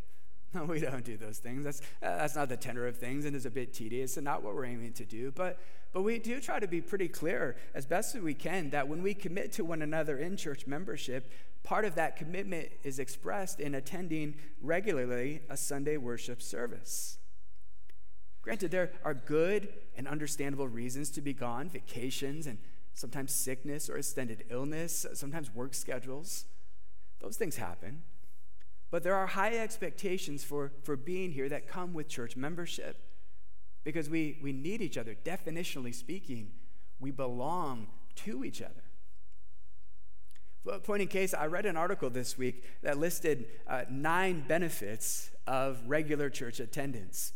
We 0.67 0.79
don't 0.79 1.03
do 1.03 1.17
those 1.17 1.37
things. 1.37 1.63
That's, 1.65 1.81
uh, 2.01 2.17
that's 2.17 2.35
not 2.35 2.49
the 2.49 2.57
tenor 2.57 2.87
of 2.87 2.97
things 2.97 3.25
and 3.25 3.35
is 3.35 3.45
a 3.45 3.51
bit 3.51 3.73
tedious 3.73 4.17
and 4.17 4.23
not 4.23 4.43
what 4.43 4.55
we're 4.55 4.65
aiming 4.65 4.93
to 4.93 5.05
do. 5.05 5.31
But, 5.31 5.59
but 5.93 6.03
we 6.03 6.19
do 6.19 6.39
try 6.39 6.59
to 6.59 6.67
be 6.67 6.81
pretty 6.81 7.07
clear 7.07 7.55
as 7.73 7.85
best 7.85 8.15
as 8.15 8.21
we 8.21 8.33
can 8.33 8.69
that 8.71 8.87
when 8.87 9.01
we 9.01 9.13
commit 9.13 9.51
to 9.53 9.65
one 9.65 9.81
another 9.81 10.17
in 10.17 10.37
church 10.37 10.65
membership, 10.67 11.31
part 11.63 11.85
of 11.85 11.95
that 11.95 12.15
commitment 12.15 12.69
is 12.83 12.99
expressed 12.99 13.59
in 13.59 13.75
attending 13.75 14.35
regularly 14.61 15.41
a 15.49 15.57
Sunday 15.57 15.97
worship 15.97 16.41
service. 16.41 17.17
Granted, 18.41 18.71
there 18.71 18.91
are 19.03 19.13
good 19.13 19.73
and 19.97 20.07
understandable 20.07 20.67
reasons 20.67 21.09
to 21.11 21.21
be 21.21 21.33
gone 21.33 21.69
vacations 21.69 22.45
and 22.45 22.59
sometimes 22.93 23.33
sickness 23.33 23.89
or 23.89 23.97
extended 23.97 24.45
illness, 24.49 25.05
sometimes 25.13 25.53
work 25.53 25.73
schedules. 25.73 26.45
Those 27.19 27.37
things 27.37 27.55
happen. 27.55 28.03
But 28.95 29.03
there 29.03 29.15
are 29.15 29.27
high 29.27 29.57
expectations 29.57 30.45
for, 30.45 30.71
for 30.83 30.95
being 30.95 31.33
here 31.33 31.49
that 31.49 31.67
come 31.67 31.93
with 31.93 32.07
church 32.07 32.37
membership 32.37 32.95
because 33.83 34.09
we, 34.09 34.39
we 34.41 34.53
need 34.53 34.81
each 34.81 34.97
other. 34.97 35.17
Definitionally 35.21 35.93
speaking, 35.93 36.53
we 37.01 37.11
belong 37.11 37.87
to 38.23 38.45
each 38.45 38.61
other. 38.61 38.85
But 40.63 40.85
point 40.85 41.01
in 41.01 41.09
case, 41.09 41.33
I 41.33 41.47
read 41.47 41.65
an 41.65 41.75
article 41.75 42.09
this 42.09 42.37
week 42.37 42.63
that 42.83 42.97
listed 42.97 43.47
uh, 43.67 43.81
nine 43.89 44.45
benefits 44.47 45.29
of 45.45 45.77
regular 45.85 46.29
church 46.29 46.61
attendance. 46.61 47.33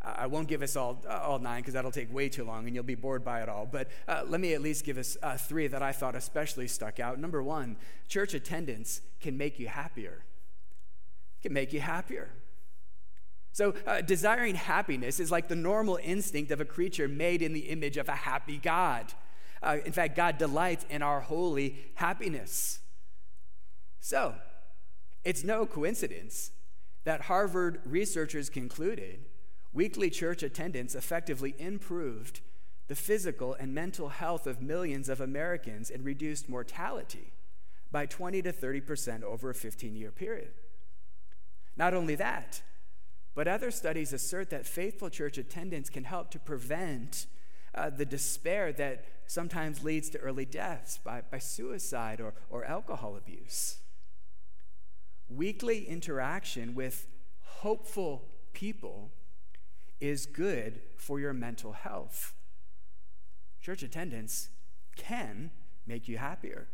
I 0.00 0.28
won't 0.28 0.48
give 0.48 0.62
us 0.62 0.76
all, 0.76 1.04
uh, 1.06 1.12
all 1.12 1.38
nine 1.38 1.60
because 1.60 1.74
that'll 1.74 1.90
take 1.90 2.10
way 2.10 2.30
too 2.30 2.44
long 2.44 2.64
and 2.64 2.74
you'll 2.74 2.84
be 2.84 2.94
bored 2.94 3.22
by 3.22 3.42
it 3.42 3.50
all. 3.50 3.68
But 3.70 3.90
uh, 4.08 4.22
let 4.26 4.40
me 4.40 4.54
at 4.54 4.62
least 4.62 4.82
give 4.82 4.96
us 4.96 5.18
uh, 5.22 5.36
three 5.36 5.66
that 5.66 5.82
I 5.82 5.92
thought 5.92 6.16
especially 6.16 6.68
stuck 6.68 7.00
out. 7.00 7.20
Number 7.20 7.42
one, 7.42 7.76
church 8.08 8.32
attendance 8.32 9.02
can 9.20 9.36
make 9.36 9.58
you 9.58 9.68
happier 9.68 10.24
can 11.46 11.54
make 11.54 11.72
you 11.72 11.80
happier. 11.80 12.28
So, 13.52 13.74
uh, 13.86 14.00
desiring 14.00 14.56
happiness 14.56 15.20
is 15.20 15.30
like 15.30 15.46
the 15.46 15.54
normal 15.54 15.98
instinct 16.02 16.50
of 16.50 16.60
a 16.60 16.64
creature 16.64 17.06
made 17.06 17.40
in 17.40 17.52
the 17.52 17.68
image 17.70 17.96
of 17.96 18.08
a 18.08 18.16
happy 18.16 18.58
God. 18.58 19.12
Uh, 19.62 19.78
in 19.84 19.92
fact, 19.92 20.16
God 20.16 20.38
delights 20.38 20.84
in 20.90 21.02
our 21.02 21.20
holy 21.20 21.76
happiness. 21.94 22.80
So, 24.00 24.34
it's 25.24 25.44
no 25.44 25.66
coincidence 25.66 26.50
that 27.04 27.22
Harvard 27.22 27.80
researchers 27.84 28.50
concluded 28.50 29.20
weekly 29.72 30.10
church 30.10 30.42
attendance 30.42 30.96
effectively 30.96 31.54
improved 31.58 32.40
the 32.88 32.96
physical 32.96 33.54
and 33.54 33.72
mental 33.72 34.08
health 34.08 34.48
of 34.48 34.60
millions 34.60 35.08
of 35.08 35.20
Americans 35.20 35.90
and 35.90 36.04
reduced 36.04 36.48
mortality 36.48 37.32
by 37.92 38.04
20 38.04 38.42
to 38.42 38.52
30 38.52 38.80
percent 38.80 39.24
over 39.24 39.50
a 39.50 39.54
15 39.54 39.94
year 39.94 40.10
period. 40.10 40.50
Not 41.76 41.94
only 41.94 42.14
that, 42.16 42.62
but 43.34 43.46
other 43.46 43.70
studies 43.70 44.12
assert 44.12 44.50
that 44.50 44.66
faithful 44.66 45.10
church 45.10 45.36
attendance 45.36 45.90
can 45.90 46.04
help 46.04 46.30
to 46.30 46.38
prevent 46.38 47.26
uh, 47.74 47.90
the 47.90 48.06
despair 48.06 48.72
that 48.72 49.04
sometimes 49.26 49.84
leads 49.84 50.08
to 50.10 50.18
early 50.18 50.46
deaths 50.46 50.98
by, 50.98 51.20
by 51.30 51.38
suicide 51.38 52.20
or, 52.20 52.32
or 52.48 52.64
alcohol 52.64 53.16
abuse. 53.16 53.76
Weekly 55.28 55.84
interaction 55.84 56.74
with 56.74 57.06
hopeful 57.42 58.28
people 58.54 59.10
is 60.00 60.24
good 60.24 60.80
for 60.96 61.20
your 61.20 61.34
mental 61.34 61.72
health. 61.72 62.34
Church 63.60 63.82
attendance 63.82 64.48
can 64.96 65.50
make 65.86 66.08
you 66.08 66.16
happier. 66.16 66.68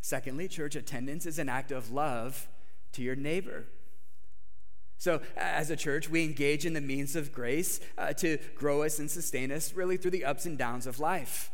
Secondly, 0.00 0.48
church 0.48 0.76
attendance 0.76 1.24
is 1.24 1.38
an 1.38 1.48
act 1.48 1.72
of 1.72 1.90
love 1.90 2.48
to 2.96 3.02
your 3.02 3.16
neighbor. 3.16 3.66
So, 4.98 5.20
as 5.36 5.70
a 5.70 5.76
church, 5.76 6.08
we 6.08 6.24
engage 6.24 6.64
in 6.64 6.72
the 6.72 6.80
means 6.80 7.16
of 7.16 7.32
grace 7.32 7.80
uh, 7.98 8.14
to 8.14 8.38
grow 8.54 8.82
us 8.82 8.98
and 8.98 9.10
sustain 9.10 9.52
us 9.52 9.74
really 9.74 9.98
through 9.98 10.12
the 10.12 10.24
ups 10.24 10.46
and 10.46 10.56
downs 10.56 10.86
of 10.86 10.98
life. 10.98 11.50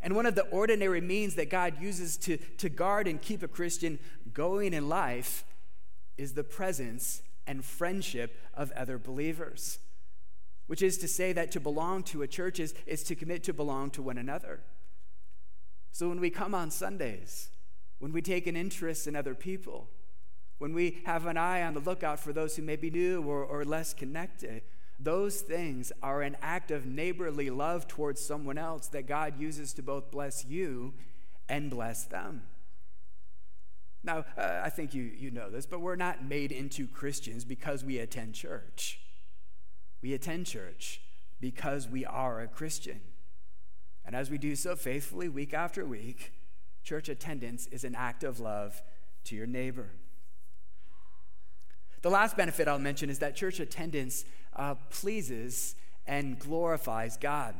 And 0.00 0.16
one 0.16 0.26
of 0.26 0.34
the 0.34 0.46
ordinary 0.48 1.00
means 1.00 1.34
that 1.34 1.50
God 1.50 1.80
uses 1.80 2.16
to, 2.18 2.36
to 2.36 2.68
guard 2.68 3.06
and 3.06 3.20
keep 3.20 3.42
a 3.42 3.48
Christian 3.48 3.98
going 4.32 4.72
in 4.72 4.88
life 4.88 5.44
is 6.16 6.34
the 6.34 6.44
presence 6.44 7.22
and 7.46 7.64
friendship 7.64 8.38
of 8.54 8.70
other 8.72 8.98
believers, 8.98 9.78
which 10.66 10.82
is 10.82 10.96
to 10.98 11.08
say 11.08 11.32
that 11.32 11.50
to 11.52 11.60
belong 11.60 12.02
to 12.04 12.22
a 12.22 12.26
church 12.26 12.58
is, 12.60 12.74
is 12.86 13.02
to 13.04 13.14
commit 13.14 13.44
to 13.44 13.52
belong 13.52 13.90
to 13.90 14.02
one 14.02 14.18
another. 14.18 14.60
So 15.92 16.08
when 16.08 16.20
we 16.20 16.30
come 16.30 16.54
on 16.54 16.70
Sundays, 16.70 17.50
when 17.98 18.12
we 18.12 18.22
take 18.22 18.46
an 18.46 18.56
interest 18.56 19.06
in 19.06 19.14
other 19.14 19.34
people, 19.34 19.88
when 20.58 20.72
we 20.72 21.02
have 21.04 21.26
an 21.26 21.36
eye 21.36 21.62
on 21.62 21.74
the 21.74 21.80
lookout 21.80 22.20
for 22.20 22.32
those 22.32 22.56
who 22.56 22.62
may 22.62 22.76
be 22.76 22.90
new 22.90 23.22
or, 23.22 23.44
or 23.44 23.64
less 23.64 23.92
connected, 23.92 24.62
those 24.98 25.40
things 25.40 25.92
are 26.02 26.22
an 26.22 26.36
act 26.40 26.70
of 26.70 26.86
neighborly 26.86 27.50
love 27.50 27.88
towards 27.88 28.24
someone 28.24 28.58
else 28.58 28.86
that 28.88 29.06
God 29.06 29.38
uses 29.38 29.72
to 29.74 29.82
both 29.82 30.10
bless 30.10 30.44
you 30.44 30.94
and 31.48 31.70
bless 31.70 32.04
them. 32.04 32.42
Now, 34.04 34.24
uh, 34.36 34.60
I 34.62 34.70
think 34.70 34.94
you, 34.94 35.02
you 35.02 35.30
know 35.30 35.50
this, 35.50 35.66
but 35.66 35.80
we're 35.80 35.96
not 35.96 36.24
made 36.24 36.52
into 36.52 36.86
Christians 36.86 37.44
because 37.44 37.82
we 37.82 37.98
attend 37.98 38.34
church. 38.34 39.00
We 40.02 40.12
attend 40.12 40.46
church 40.46 41.00
because 41.40 41.88
we 41.88 42.04
are 42.04 42.40
a 42.40 42.46
Christian. 42.46 43.00
And 44.04 44.14
as 44.14 44.30
we 44.30 44.36
do 44.36 44.54
so 44.54 44.76
faithfully 44.76 45.28
week 45.28 45.54
after 45.54 45.84
week, 45.86 46.32
church 46.82 47.08
attendance 47.08 47.66
is 47.68 47.84
an 47.84 47.94
act 47.94 48.22
of 48.22 48.38
love 48.38 48.82
to 49.24 49.34
your 49.34 49.46
neighbor. 49.46 49.92
The 52.04 52.10
last 52.10 52.36
benefit 52.36 52.68
I'll 52.68 52.78
mention 52.78 53.08
is 53.08 53.20
that 53.20 53.34
church 53.34 53.60
attendance 53.60 54.26
uh, 54.54 54.74
pleases 54.90 55.74
and 56.06 56.38
glorifies 56.38 57.16
God, 57.16 57.54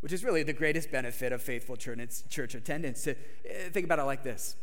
which 0.00 0.12
is 0.12 0.24
really 0.24 0.42
the 0.42 0.52
greatest 0.52 0.90
benefit 0.90 1.32
of 1.32 1.40
faithful 1.40 1.76
church 1.76 2.56
attendance. 2.56 3.04
To, 3.04 3.12
uh, 3.12 3.14
think 3.70 3.84
about 3.84 4.00
it 4.00 4.02
like 4.02 4.24
this 4.24 4.56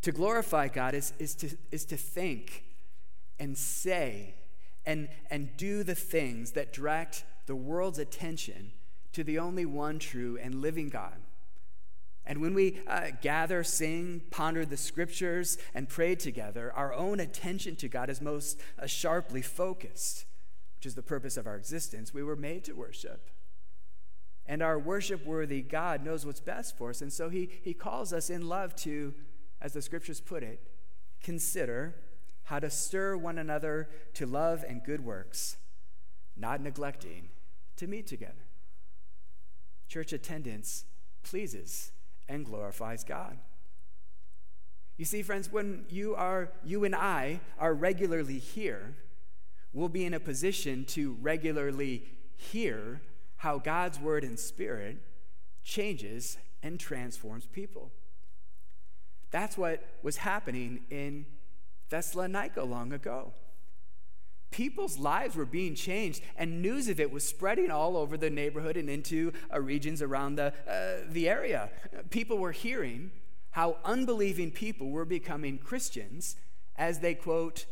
To 0.00 0.12
glorify 0.12 0.68
God 0.68 0.94
is, 0.94 1.12
is, 1.18 1.34
to, 1.34 1.50
is 1.70 1.84
to 1.84 1.98
think 1.98 2.64
and 3.38 3.58
say 3.58 4.34
and, 4.86 5.10
and 5.30 5.54
do 5.58 5.82
the 5.82 5.94
things 5.94 6.52
that 6.52 6.72
direct 6.72 7.26
the 7.44 7.54
world's 7.54 7.98
attention 7.98 8.72
to 9.12 9.22
the 9.22 9.38
only 9.38 9.66
one 9.66 9.98
true 9.98 10.38
and 10.42 10.54
living 10.54 10.88
God. 10.88 11.16
And 12.26 12.40
when 12.40 12.54
we 12.54 12.80
uh, 12.86 13.08
gather, 13.20 13.64
sing, 13.64 14.22
ponder 14.30 14.64
the 14.64 14.76
scriptures, 14.76 15.58
and 15.74 15.88
pray 15.88 16.14
together, 16.14 16.72
our 16.74 16.92
own 16.92 17.18
attention 17.18 17.76
to 17.76 17.88
God 17.88 18.10
is 18.10 18.20
most 18.20 18.60
uh, 18.78 18.86
sharply 18.86 19.42
focused 19.42 20.26
which 20.80 20.86
is 20.86 20.94
the 20.94 21.02
purpose 21.02 21.36
of 21.36 21.46
our 21.46 21.56
existence, 21.56 22.14
we 22.14 22.22
were 22.22 22.34
made 22.34 22.64
to 22.64 22.72
worship. 22.72 23.28
And 24.46 24.62
our 24.62 24.78
worship 24.78 25.26
worthy 25.26 25.60
God 25.60 26.02
knows 26.02 26.24
what's 26.24 26.40
best 26.40 26.78
for 26.78 26.88
us. 26.88 27.02
And 27.02 27.12
so 27.12 27.28
he, 27.28 27.50
he 27.60 27.74
calls 27.74 28.14
us 28.14 28.30
in 28.30 28.48
love 28.48 28.74
to, 28.76 29.12
as 29.60 29.74
the 29.74 29.82
scriptures 29.82 30.22
put 30.22 30.42
it, 30.42 30.58
consider 31.22 31.96
how 32.44 32.60
to 32.60 32.70
stir 32.70 33.14
one 33.14 33.36
another 33.36 33.90
to 34.14 34.24
love 34.24 34.64
and 34.66 34.82
good 34.82 35.04
works, 35.04 35.58
not 36.34 36.62
neglecting 36.62 37.28
to 37.76 37.86
meet 37.86 38.06
together. 38.06 38.46
Church 39.86 40.14
attendance 40.14 40.86
pleases 41.22 41.92
and 42.30 42.46
glorifies 42.46 43.04
God. 43.04 43.36
You 44.96 45.04
see, 45.04 45.22
friends, 45.22 45.50
when 45.50 45.84
you 45.90 46.14
are, 46.14 46.52
you 46.64 46.84
and 46.84 46.94
I 46.94 47.40
are 47.58 47.74
regularly 47.74 48.38
here, 48.38 48.94
we'll 49.72 49.88
be 49.88 50.04
in 50.04 50.14
a 50.14 50.20
position 50.20 50.84
to 50.86 51.16
regularly 51.20 52.04
hear 52.36 53.02
how 53.36 53.58
God's 53.58 53.98
word 53.98 54.24
and 54.24 54.38
spirit 54.38 54.98
changes 55.64 56.38
and 56.62 56.78
transforms 56.78 57.46
people. 57.46 57.90
That's 59.30 59.56
what 59.56 59.82
was 60.02 60.18
happening 60.18 60.80
in 60.90 61.26
Thessalonica 61.88 62.62
long 62.62 62.92
ago. 62.92 63.32
People's 64.50 64.98
lives 64.98 65.36
were 65.36 65.44
being 65.44 65.74
changed, 65.74 66.22
and 66.36 66.60
news 66.60 66.88
of 66.88 66.98
it 66.98 67.12
was 67.12 67.26
spreading 67.26 67.70
all 67.70 67.96
over 67.96 68.16
the 68.16 68.30
neighborhood 68.30 68.76
and 68.76 68.90
into 68.90 69.32
uh, 69.52 69.60
regions 69.60 70.02
around 70.02 70.36
the, 70.36 70.52
uh, 70.68 71.06
the 71.08 71.28
area. 71.28 71.70
People 72.10 72.38
were 72.38 72.52
hearing 72.52 73.12
how 73.52 73.76
unbelieving 73.84 74.50
people 74.50 74.90
were 74.90 75.04
becoming 75.04 75.58
Christians 75.58 76.36
as 76.76 77.00
they, 77.00 77.14
quote, 77.14 77.66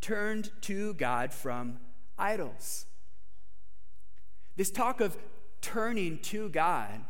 turned 0.00 0.50
to 0.62 0.94
God 0.94 1.32
from 1.32 1.78
idols. 2.18 2.86
This 4.56 4.70
talk 4.70 5.00
of 5.00 5.16
turning 5.60 6.18
to 6.18 6.48
God, 6.48 7.04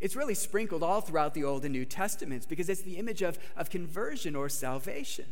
it's 0.00 0.16
really 0.16 0.34
sprinkled 0.34 0.82
all 0.82 1.00
throughout 1.00 1.34
the 1.34 1.44
Old 1.44 1.64
and 1.64 1.72
New 1.72 1.84
Testaments 1.84 2.46
because 2.46 2.68
it's 2.68 2.82
the 2.82 2.96
image 2.96 3.22
of, 3.22 3.38
of 3.56 3.70
conversion 3.70 4.34
or 4.36 4.48
salvation. 4.48 5.26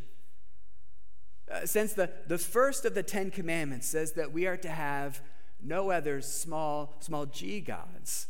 Uh, 1.51 1.65
since 1.65 1.93
the, 1.93 2.09
the 2.27 2.37
first 2.37 2.85
of 2.85 2.95
the 2.95 3.03
Ten 3.03 3.29
Commandments 3.29 3.87
says 3.87 4.13
that 4.13 4.31
we 4.31 4.47
are 4.47 4.57
to 4.57 4.69
have 4.69 5.21
no 5.61 5.91
other 5.91 6.21
small, 6.21 6.95
small 6.99 7.25
g 7.25 7.59
gods, 7.59 8.27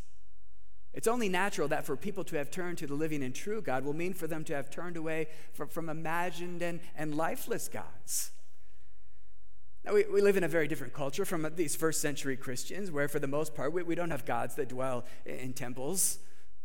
it's 0.94 1.08
only 1.08 1.30
natural 1.30 1.68
that 1.70 1.86
for 1.86 1.96
people 1.96 2.24
to 2.26 2.36
have 2.36 2.52
turned 2.52 2.78
to 2.80 2.88
the 2.88 2.94
living 2.94 3.24
and 3.24 3.34
true 3.34 3.62
God 3.62 3.84
will 3.84 3.94
mean 3.94 4.14
for 4.14 4.28
them 4.28 4.44
to 4.46 4.56
have 4.56 4.70
turned 4.70 4.96
away 4.96 5.28
from, 5.54 5.68
from 5.68 5.90
imagined 5.90 6.62
and, 6.62 6.80
and 6.96 7.16
lifeless 7.16 7.68
gods. 7.68 8.32
Now, 9.84 9.94
we, 9.94 10.06
we 10.06 10.22
live 10.22 10.38
in 10.38 10.44
a 10.44 10.48
very 10.48 10.68
different 10.68 10.94
culture 10.94 11.26
from 11.26 11.48
these 11.56 11.76
first 11.76 12.00
century 12.00 12.38
Christians, 12.38 12.90
where 12.90 13.08
for 13.08 13.20
the 13.20 13.28
most 13.28 13.54
part, 13.54 13.74
we, 13.74 13.84
we 13.84 13.96
don't 13.96 14.12
have 14.12 14.26
gods 14.26 14.56
that 14.56 14.70
dwell 14.70 15.04
in, 15.26 15.36
in 15.36 15.54
temples, 15.54 16.20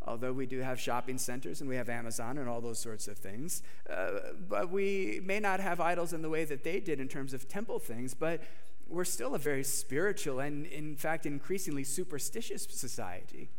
although 0.06 0.32
we 0.32 0.46
do 0.46 0.60
have 0.60 0.80
shopping 0.80 1.18
centers 1.18 1.60
and 1.60 1.68
we 1.68 1.76
have 1.76 1.88
Amazon 1.88 2.38
and 2.38 2.48
all 2.48 2.60
those 2.60 2.78
sorts 2.78 3.08
of 3.08 3.18
things. 3.18 3.62
Uh, 3.88 4.10
but 4.48 4.70
we 4.70 5.20
may 5.24 5.40
not 5.40 5.60
have 5.60 5.80
idols 5.80 6.12
in 6.12 6.22
the 6.22 6.28
way 6.28 6.44
that 6.44 6.64
they 6.64 6.80
did 6.80 7.00
in 7.00 7.08
terms 7.08 7.34
of 7.34 7.48
temple 7.48 7.78
things, 7.78 8.14
but 8.14 8.42
we're 8.88 9.04
still 9.04 9.34
a 9.34 9.38
very 9.38 9.64
spiritual 9.64 10.40
and, 10.40 10.66
in 10.66 10.96
fact, 10.96 11.26
increasingly 11.26 11.84
superstitious 11.84 12.66
society. 12.70 13.50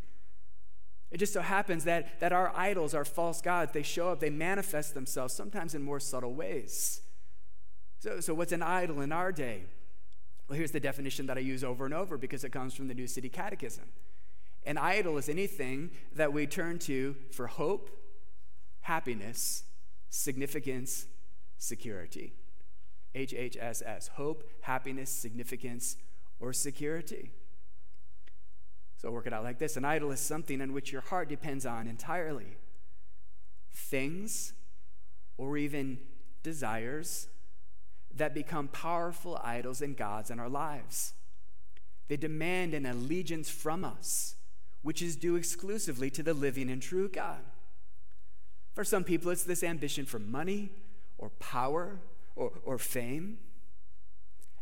It 1.12 1.17
just 1.17 1.34
so 1.34 1.41
happens 1.41 1.84
that, 1.86 2.19
that 2.19 2.32
our 2.32 2.52
idols, 2.56 2.93
our 2.93 3.06
false 3.06 3.41
gods, 3.41 3.71
they 3.73 3.84
show 3.84 4.10
up, 4.10 4.19
they 4.19 4.30
manifest 4.30 4.93
themselves 4.93 5.34
sometimes 5.34 5.73
in 5.73 5.82
more 5.82 5.99
subtle 5.99 6.34
ways. 6.34 7.02
So, 7.99 8.19
so 8.19 8.34
what's 8.34 8.52
an 8.52 8.63
idol 8.63 9.02
in 9.02 9.12
our 9.12 9.32
day? 9.32 9.63
Well, 10.47 10.58
here's 10.58 10.71
the 10.71 10.80
definition 10.80 11.25
that 11.28 11.38
I 11.38 11.41
use 11.41 11.63
over 11.63 11.86
and 11.86 11.93
over 11.93 12.17
because 12.17 12.43
it 12.43 12.52
comes 12.52 12.73
from 12.73 12.88
the 12.88 12.93
New 12.93 13.08
City 13.08 13.30
Catechism. 13.30 13.86
An 14.65 14.78
idol 14.78 15.17
is 15.17 15.30
anything 15.30 15.91
that 16.15 16.34
we 16.34 16.45
turn 16.45 16.80
to 16.80 17.15
for 17.32 17.48
hope, 17.48 17.89
happiness, 18.82 19.63
significance, 20.10 21.08
security. 21.58 22.34
HHSS 23.15 24.10
hope, 24.10 24.50
happiness, 24.62 25.10
significance, 25.10 25.98
or 26.39 26.54
security. 26.54 27.32
So 28.98 29.12
work 29.12 29.28
it 29.28 29.34
out 29.34 29.43
like 29.43 29.60
this 29.60 29.78
an 29.78 29.86
idol 29.86 30.12
is 30.12 30.19
something 30.19 30.62
on 30.62 30.74
which 30.74 30.91
your 30.91 31.02
heart 31.02 31.30
depends 31.30 31.65
on 31.65 31.88
entirely. 31.88 32.58
Things 33.72 34.54
or 35.38 35.58
even 35.58 36.00
desires 36.43 37.28
that 38.13 38.34
become 38.34 38.67
powerful 38.67 39.39
idols 39.43 39.82
and 39.82 39.95
gods 39.95 40.30
in 40.30 40.39
our 40.39 40.50
lives. 40.50 41.13
They 42.10 42.17
demand 42.17 42.74
an 42.74 42.86
allegiance 42.86 43.50
from 43.50 43.86
us, 43.86 44.36
which 44.81 45.01
is 45.01 45.15
due 45.15 45.35
exclusively 45.35 46.09
to 46.09 46.23
the 46.23 46.33
living 46.33 46.69
and 46.69 46.81
true 46.81 47.09
God. 47.09 47.39
For 48.73 48.83
some 48.83 49.03
people, 49.03 49.31
it's 49.31 49.43
this 49.43 49.63
ambition 49.63 50.05
for 50.05 50.19
money 50.19 50.71
or 51.17 51.29
power 51.31 51.99
or, 52.35 52.51
or 52.63 52.77
fame. 52.77 53.39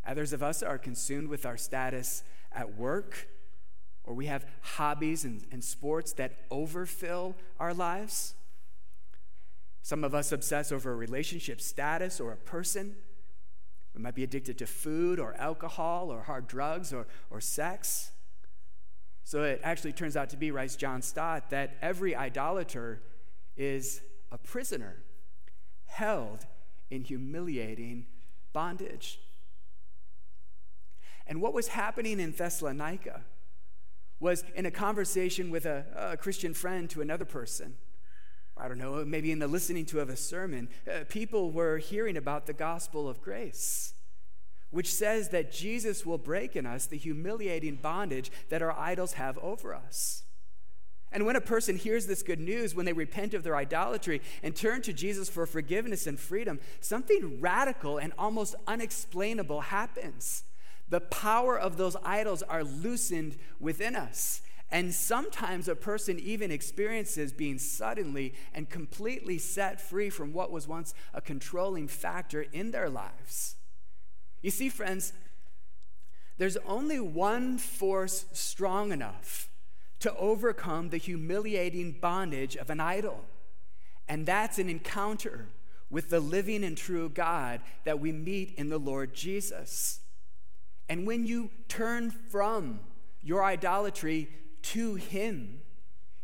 Others 0.06 0.32
of 0.32 0.42
us 0.42 0.62
are 0.62 0.78
consumed 0.78 1.28
with 1.28 1.46
our 1.46 1.56
status 1.56 2.24
at 2.52 2.76
work, 2.76 3.28
or 4.04 4.14
we 4.14 4.26
have 4.26 4.46
hobbies 4.62 5.24
and, 5.24 5.46
and 5.52 5.62
sports 5.62 6.12
that 6.14 6.32
overfill 6.50 7.36
our 7.60 7.74
lives. 7.74 8.34
Some 9.82 10.02
of 10.02 10.14
us 10.14 10.32
obsess 10.32 10.72
over 10.72 10.92
a 10.92 10.96
relationship 10.96 11.60
status 11.60 12.20
or 12.20 12.32
a 12.32 12.36
person. 12.36 12.96
We 13.94 14.02
might 14.02 14.14
be 14.14 14.24
addicted 14.24 14.58
to 14.58 14.66
food 14.66 15.18
or 15.18 15.34
alcohol 15.38 16.10
or 16.10 16.22
hard 16.22 16.46
drugs 16.46 16.92
or, 16.92 17.06
or 17.30 17.40
sex. 17.40 18.10
So 19.28 19.42
it 19.42 19.60
actually 19.62 19.92
turns 19.92 20.16
out 20.16 20.30
to 20.30 20.38
be, 20.38 20.50
writes 20.50 20.74
John 20.74 21.02
Stott, 21.02 21.50
that 21.50 21.76
every 21.82 22.16
idolater 22.16 23.02
is 23.58 24.00
a 24.32 24.38
prisoner 24.38 24.96
held 25.84 26.46
in 26.88 27.04
humiliating 27.04 28.06
bondage. 28.54 29.20
And 31.26 31.42
what 31.42 31.52
was 31.52 31.68
happening 31.68 32.20
in 32.20 32.32
Thessalonica 32.32 33.20
was 34.18 34.44
in 34.54 34.64
a 34.64 34.70
conversation 34.70 35.50
with 35.50 35.66
a, 35.66 35.84
a 35.94 36.16
Christian 36.16 36.54
friend 36.54 36.88
to 36.88 37.02
another 37.02 37.26
person. 37.26 37.76
I 38.56 38.66
don't 38.66 38.78
know, 38.78 39.04
maybe 39.04 39.30
in 39.30 39.40
the 39.40 39.46
listening 39.46 39.84
to 39.86 40.00
of 40.00 40.08
a 40.08 40.16
sermon, 40.16 40.70
uh, 40.90 41.00
people 41.06 41.50
were 41.50 41.76
hearing 41.76 42.16
about 42.16 42.46
the 42.46 42.54
gospel 42.54 43.06
of 43.06 43.20
grace, 43.20 43.92
which 44.70 44.92
says 44.92 45.30
that 45.30 45.52
Jesus 45.52 46.04
will 46.04 46.18
break 46.18 46.56
in 46.56 46.66
us 46.66 46.86
the 46.86 46.98
humiliating 46.98 47.76
bondage 47.76 48.30
that 48.48 48.62
our 48.62 48.72
idols 48.78 49.14
have 49.14 49.38
over 49.38 49.74
us. 49.74 50.24
And 51.10 51.24
when 51.24 51.36
a 51.36 51.40
person 51.40 51.76
hears 51.76 52.06
this 52.06 52.22
good 52.22 52.40
news, 52.40 52.74
when 52.74 52.84
they 52.84 52.92
repent 52.92 53.32
of 53.32 53.42
their 53.42 53.56
idolatry 53.56 54.20
and 54.42 54.54
turn 54.54 54.82
to 54.82 54.92
Jesus 54.92 55.30
for 55.30 55.46
forgiveness 55.46 56.06
and 56.06 56.20
freedom, 56.20 56.60
something 56.80 57.40
radical 57.40 57.96
and 57.96 58.12
almost 58.18 58.54
unexplainable 58.66 59.62
happens. 59.62 60.44
The 60.90 61.00
power 61.00 61.58
of 61.58 61.76
those 61.76 61.96
idols 62.04 62.42
are 62.42 62.64
loosened 62.64 63.36
within 63.58 63.96
us. 63.96 64.42
And 64.70 64.94
sometimes 64.94 65.66
a 65.66 65.74
person 65.74 66.18
even 66.18 66.50
experiences 66.50 67.32
being 67.32 67.58
suddenly 67.58 68.34
and 68.52 68.68
completely 68.68 69.38
set 69.38 69.80
free 69.80 70.10
from 70.10 70.34
what 70.34 70.50
was 70.50 70.68
once 70.68 70.92
a 71.14 71.22
controlling 71.22 71.88
factor 71.88 72.42
in 72.52 72.70
their 72.70 72.90
lives. 72.90 73.56
You 74.42 74.50
see, 74.50 74.68
friends, 74.68 75.12
there's 76.38 76.56
only 76.58 77.00
one 77.00 77.58
force 77.58 78.26
strong 78.32 78.92
enough 78.92 79.48
to 80.00 80.14
overcome 80.16 80.90
the 80.90 80.96
humiliating 80.96 81.92
bondage 82.00 82.56
of 82.56 82.70
an 82.70 82.80
idol. 82.80 83.24
And 84.08 84.24
that's 84.24 84.58
an 84.58 84.68
encounter 84.68 85.48
with 85.90 86.10
the 86.10 86.20
living 86.20 86.64
and 86.64 86.76
true 86.76 87.08
God 87.08 87.60
that 87.84 87.98
we 87.98 88.12
meet 88.12 88.54
in 88.56 88.68
the 88.68 88.78
Lord 88.78 89.14
Jesus. 89.14 90.00
And 90.88 91.06
when 91.06 91.26
you 91.26 91.50
turn 91.66 92.10
from 92.10 92.80
your 93.22 93.44
idolatry 93.44 94.28
to 94.62 94.94
Him, 94.94 95.60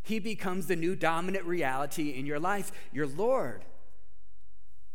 He 0.03 0.19
becomes 0.19 0.67
the 0.67 0.77
new 0.77 0.95
dominant 0.95 1.45
reality 1.45 2.11
in 2.11 2.27
your 2.27 2.39
life, 2.39 2.71
your 2.93 3.07
Lord. 3.07 3.65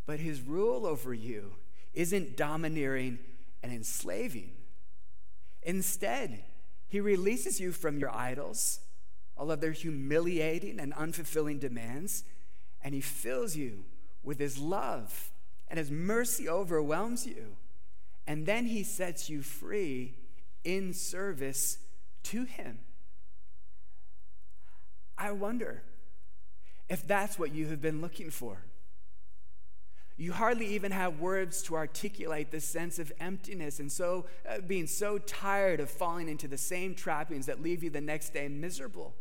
But 0.06 0.20
His 0.20 0.42
rule 0.42 0.86
over 0.86 1.14
you 1.14 1.54
isn't 1.94 2.38
domineering 2.38 3.20
and 3.62 3.72
enslaving. 3.72 4.52
Instead, 5.64 6.44
he 6.90 7.00
releases 7.00 7.60
you 7.60 7.72
from 7.72 8.00
your 8.00 8.14
idols, 8.14 8.80
all 9.38 9.52
of 9.52 9.62
their 9.62 9.72
humiliating 9.72 10.80
and 10.80 10.92
unfulfilling 10.96 11.60
demands, 11.60 12.24
and 12.84 12.96
He 12.96 13.02
fills 13.02 13.56
you 13.56 13.86
with 14.24 14.40
His 14.40 14.58
love, 14.58 15.32
and 15.68 15.78
His 15.78 15.92
mercy 15.92 16.50
overwhelms 16.50 17.28
you. 17.28 17.56
And 18.26 18.46
then 18.46 18.66
He 18.66 18.84
sets 18.84 19.30
you 19.30 19.44
free 19.44 20.16
in 20.64 20.94
service 20.94 21.78
to 22.24 22.46
Him. 22.46 22.80
I 25.16 25.32
wonder 25.32 25.84
if 26.90 27.06
that's 27.06 27.38
what 27.38 27.54
you 27.54 27.68
have 27.68 27.82
been 27.82 28.02
looking 28.02 28.32
for. 28.32 28.64
You 30.20 30.34
hardly 30.34 30.66
even 30.68 30.92
have 30.92 31.22
words 31.22 31.62
to 31.64 31.78
articulate 31.78 32.52
this 32.52 32.66
sense 32.66 33.00
of 33.00 33.10
emptiness 33.22 33.80
and 33.80 33.90
so 33.90 34.26
uh, 34.48 34.60
being 34.60 34.86
so 34.86 35.18
tired 35.18 35.80
of 35.80 35.90
falling 35.90 36.28
into 36.28 36.46
the 36.46 36.58
same 36.58 36.94
trappings 36.94 37.46
that 37.46 37.64
leave 37.64 37.84
you 37.84 37.90
the 37.90 38.02
next 38.02 38.34
day 38.34 38.50
miserable. 38.50 39.16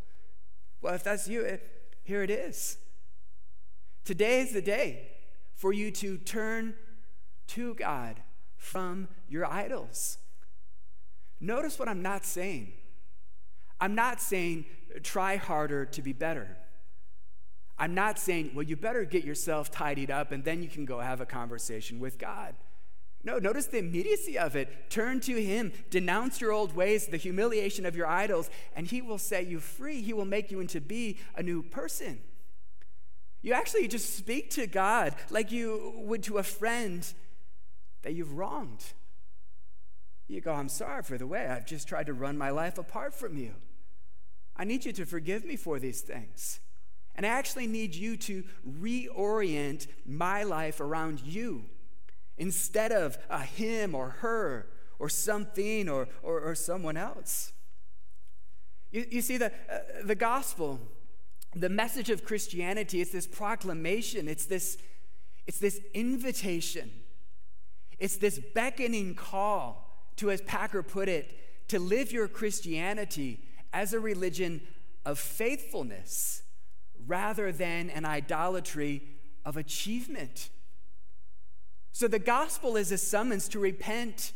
Well, 0.83 0.95
if 0.95 1.05
that's 1.05 1.29
you, 1.29 1.43
it, 1.43 1.93
here 2.03 2.25
it 2.25 2.31
is. 2.31 2.79
Today 4.05 4.41
is 4.41 4.53
the 4.53 4.61
day 4.61 5.11
for 5.55 5.73
you 5.73 5.93
to 5.93 6.19
turn 6.19 6.75
to 7.47 7.75
God 7.75 8.21
from 8.57 9.07
your 9.29 9.47
idols. 9.47 10.19
Notice 11.39 11.79
what 11.79 11.89
I'm 11.89 12.03
not 12.03 12.25
saying. 12.25 12.73
I'm 13.81 13.95
not 13.95 14.21
saying 14.21 14.65
try 15.05 15.37
harder 15.37 15.85
to 15.85 16.03
be 16.03 16.13
better. 16.13 16.57
I'm 17.79 17.95
not 17.95 18.19
saying, 18.19 18.53
well, 18.55 18.65
you 18.65 18.77
better 18.77 19.05
get 19.05 19.25
yourself 19.25 19.71
tidied 19.71 20.11
up 20.11 20.33
and 20.33 20.45
then 20.45 20.63
you 20.63 20.69
can 20.69 20.85
go 20.85 20.99
have 20.99 21.21
a 21.21 21.27
conversation 21.27 22.01
with 22.01 22.19
God. 22.19 22.55
No, 23.25 23.39
notice 23.39 23.67
the 23.67 23.79
immediacy 23.79 24.39
of 24.39 24.57
it. 24.57 24.91
Turn 24.91 25.21
to 25.21 25.43
Him, 25.43 25.73
denounce 25.91 26.41
your 26.41 26.53
old 26.53 26.75
ways, 26.75 27.07
the 27.07 27.17
humiliation 27.17 27.85
of 27.85 27.97
your 27.97 28.07
idols, 28.07 28.49
and 28.75 28.87
He 28.87 29.03
will 29.03 29.19
set 29.19 29.47
you 29.47 29.61
free. 29.61 30.01
He 30.01 30.13
will 30.13 30.25
make 30.25 30.51
you 30.51 30.61
into 30.61 30.81
be 30.81 31.19
a 31.37 31.43
new 31.43 31.63
person. 31.63 32.21
You 33.43 33.53
actually 33.53 33.89
just 33.89 34.17
speak 34.17 34.51
to 34.51 34.67
God 34.67 35.15
like 35.31 35.53
you 35.53 35.95
would 35.97 36.23
to 36.25 36.39
a 36.39 36.43
friend 36.43 37.07
that 38.03 38.15
you've 38.15 38.33
wronged. 38.33 38.85
You 40.29 40.41
go, 40.41 40.53
I'm 40.53 40.69
sorry 40.69 41.03
for 41.03 41.17
the 41.17 41.27
way 41.27 41.47
I've 41.47 41.67
just 41.67 41.89
tried 41.89 42.07
to 42.07 42.13
run 42.13 42.37
my 42.37 42.51
life 42.51 42.79
apart 42.79 43.15
from 43.15 43.37
you. 43.37 43.55
I 44.57 44.65
need 44.65 44.85
you 44.85 44.93
to 44.93 45.07
forgive 45.07 45.45
me 45.45 45.57
for 45.57 45.79
these 45.79 46.01
things. 46.01 46.61
And 47.19 47.27
I 47.27 47.31
actually 47.31 47.67
need 47.67 47.97
you 47.97 48.17
to 48.17 48.45
reorient 48.81 49.89
my 50.07 50.45
life 50.45 50.81
around 50.81 51.21
you. 51.21 51.65
Instead 52.37 52.93
of 52.93 53.19
a 53.29 53.43
him 53.43 53.93
or 53.93 54.11
her 54.21 54.69
or 55.01 55.09
something 55.09 55.89
or, 55.89 56.07
or, 56.23 56.41
or 56.41 56.55
someone 56.55 56.97
else. 56.97 57.53
You, 58.93 59.05
you 59.11 59.21
see, 59.21 59.37
the, 59.37 59.47
uh, 59.47 59.79
the 60.05 60.15
gospel, 60.15 60.79
the 61.57 61.69
message 61.69 62.09
of 62.09 62.25
Christianity, 62.25 63.01
it's 63.01 63.11
this 63.11 63.27
proclamation, 63.27 64.29
it's 64.29 64.47
this, 64.47 64.79
it's 65.49 65.59
this 65.59 65.81
invitation, 65.95 66.89
it's 67.99 68.17
this 68.17 68.39
beckoning 68.55 69.17
call 69.17 70.07
to, 70.19 70.31
as 70.31 70.41
Packer 70.43 70.85
put 70.85 71.09
it, 71.09 71.67
to 71.67 71.81
live 71.81 72.13
your 72.13 72.29
Christianity 72.29 73.41
as 73.73 73.93
a 73.93 73.99
religion 73.99 74.61
of 75.05 75.19
faithfulness 75.19 76.43
rather 77.09 77.51
than 77.51 77.91
an 77.91 78.05
idolatry 78.05 79.03
of 79.45 79.57
achievement. 79.57 80.51
So 81.91 82.07
the 82.07 82.19
gospel 82.21 82.77
is 82.77 82.93
a 82.93 82.99
summons 82.99 83.49
to 83.49 83.59
repent 83.59 84.33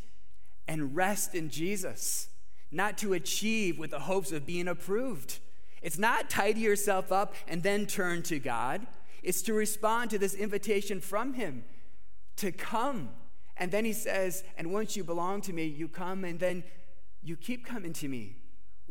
and 0.67 0.95
rest 0.95 1.35
in 1.35 1.49
Jesus, 1.49 2.27
not 2.71 2.97
to 2.97 3.13
achieve 3.13 3.77
with 3.77 3.91
the 3.91 3.99
hopes 3.99 4.31
of 4.31 4.45
being 4.45 4.67
approved. 4.67 5.39
It's 5.81 5.99
not 5.99 6.29
tidy 6.29 6.61
yourself 6.61 7.11
up 7.11 7.35
and 7.47 7.61
then 7.61 7.85
turn 7.85 8.23
to 8.23 8.39
God. 8.39 8.87
It's 9.21 9.41
to 9.43 9.53
respond 9.53 10.09
to 10.09 10.17
this 10.17 10.33
invitation 10.33 10.99
from 10.99 11.35
Him 11.35 11.63
to 12.37 12.51
come. 12.51 13.09
And 13.55 13.71
then 13.71 13.85
He 13.85 13.93
says, 13.93 14.43
And 14.57 14.73
once 14.73 14.97
you 14.97 15.03
belong 15.03 15.41
to 15.41 15.53
me, 15.53 15.65
you 15.65 15.87
come 15.87 16.25
and 16.25 16.39
then 16.39 16.63
you 17.21 17.37
keep 17.37 17.65
coming 17.65 17.93
to 17.93 18.07
me 18.07 18.37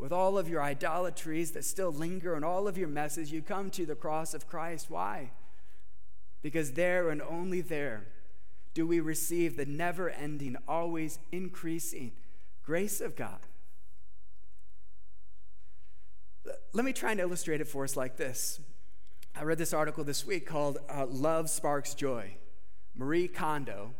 with 0.02 0.12
all 0.12 0.36
of 0.36 0.48
your 0.48 0.60
idolatries 0.60 1.52
that 1.52 1.64
still 1.64 1.92
linger 1.92 2.34
and 2.34 2.44
all 2.44 2.66
of 2.66 2.76
your 2.76 2.88
messes, 2.88 3.30
you 3.30 3.40
come 3.40 3.70
to 3.70 3.86
the 3.86 3.94
cross 3.94 4.34
of 4.34 4.48
Christ. 4.48 4.90
Why? 4.90 5.30
Because 6.42 6.72
there 6.72 7.08
and 7.08 7.22
only 7.22 7.60
there 7.60 8.08
do 8.74 8.84
we 8.84 8.98
receive 8.98 9.56
the 9.56 9.64
never 9.64 10.10
ending, 10.10 10.56
always 10.66 11.20
increasing 11.30 12.10
grace 12.64 13.00
of 13.00 13.14
God. 13.14 13.46
Let 16.72 16.84
me 16.84 16.92
try 16.92 17.12
and 17.12 17.20
illustrate 17.20 17.60
it 17.60 17.68
for 17.68 17.84
us 17.84 17.96
like 17.96 18.16
this. 18.16 18.58
I 19.36 19.44
read 19.44 19.58
this 19.58 19.72
article 19.72 20.02
this 20.02 20.26
week 20.26 20.46
called 20.46 20.78
uh, 20.90 21.06
Love 21.06 21.48
Sparks 21.48 21.94
Joy 21.94 22.38
Marie 22.96 23.28
Kondo 23.28 23.92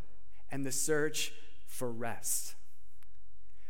and 0.51 0.67
the 0.67 0.73
Search 0.73 1.33
for 1.69 1.93
Rest. 1.93 2.57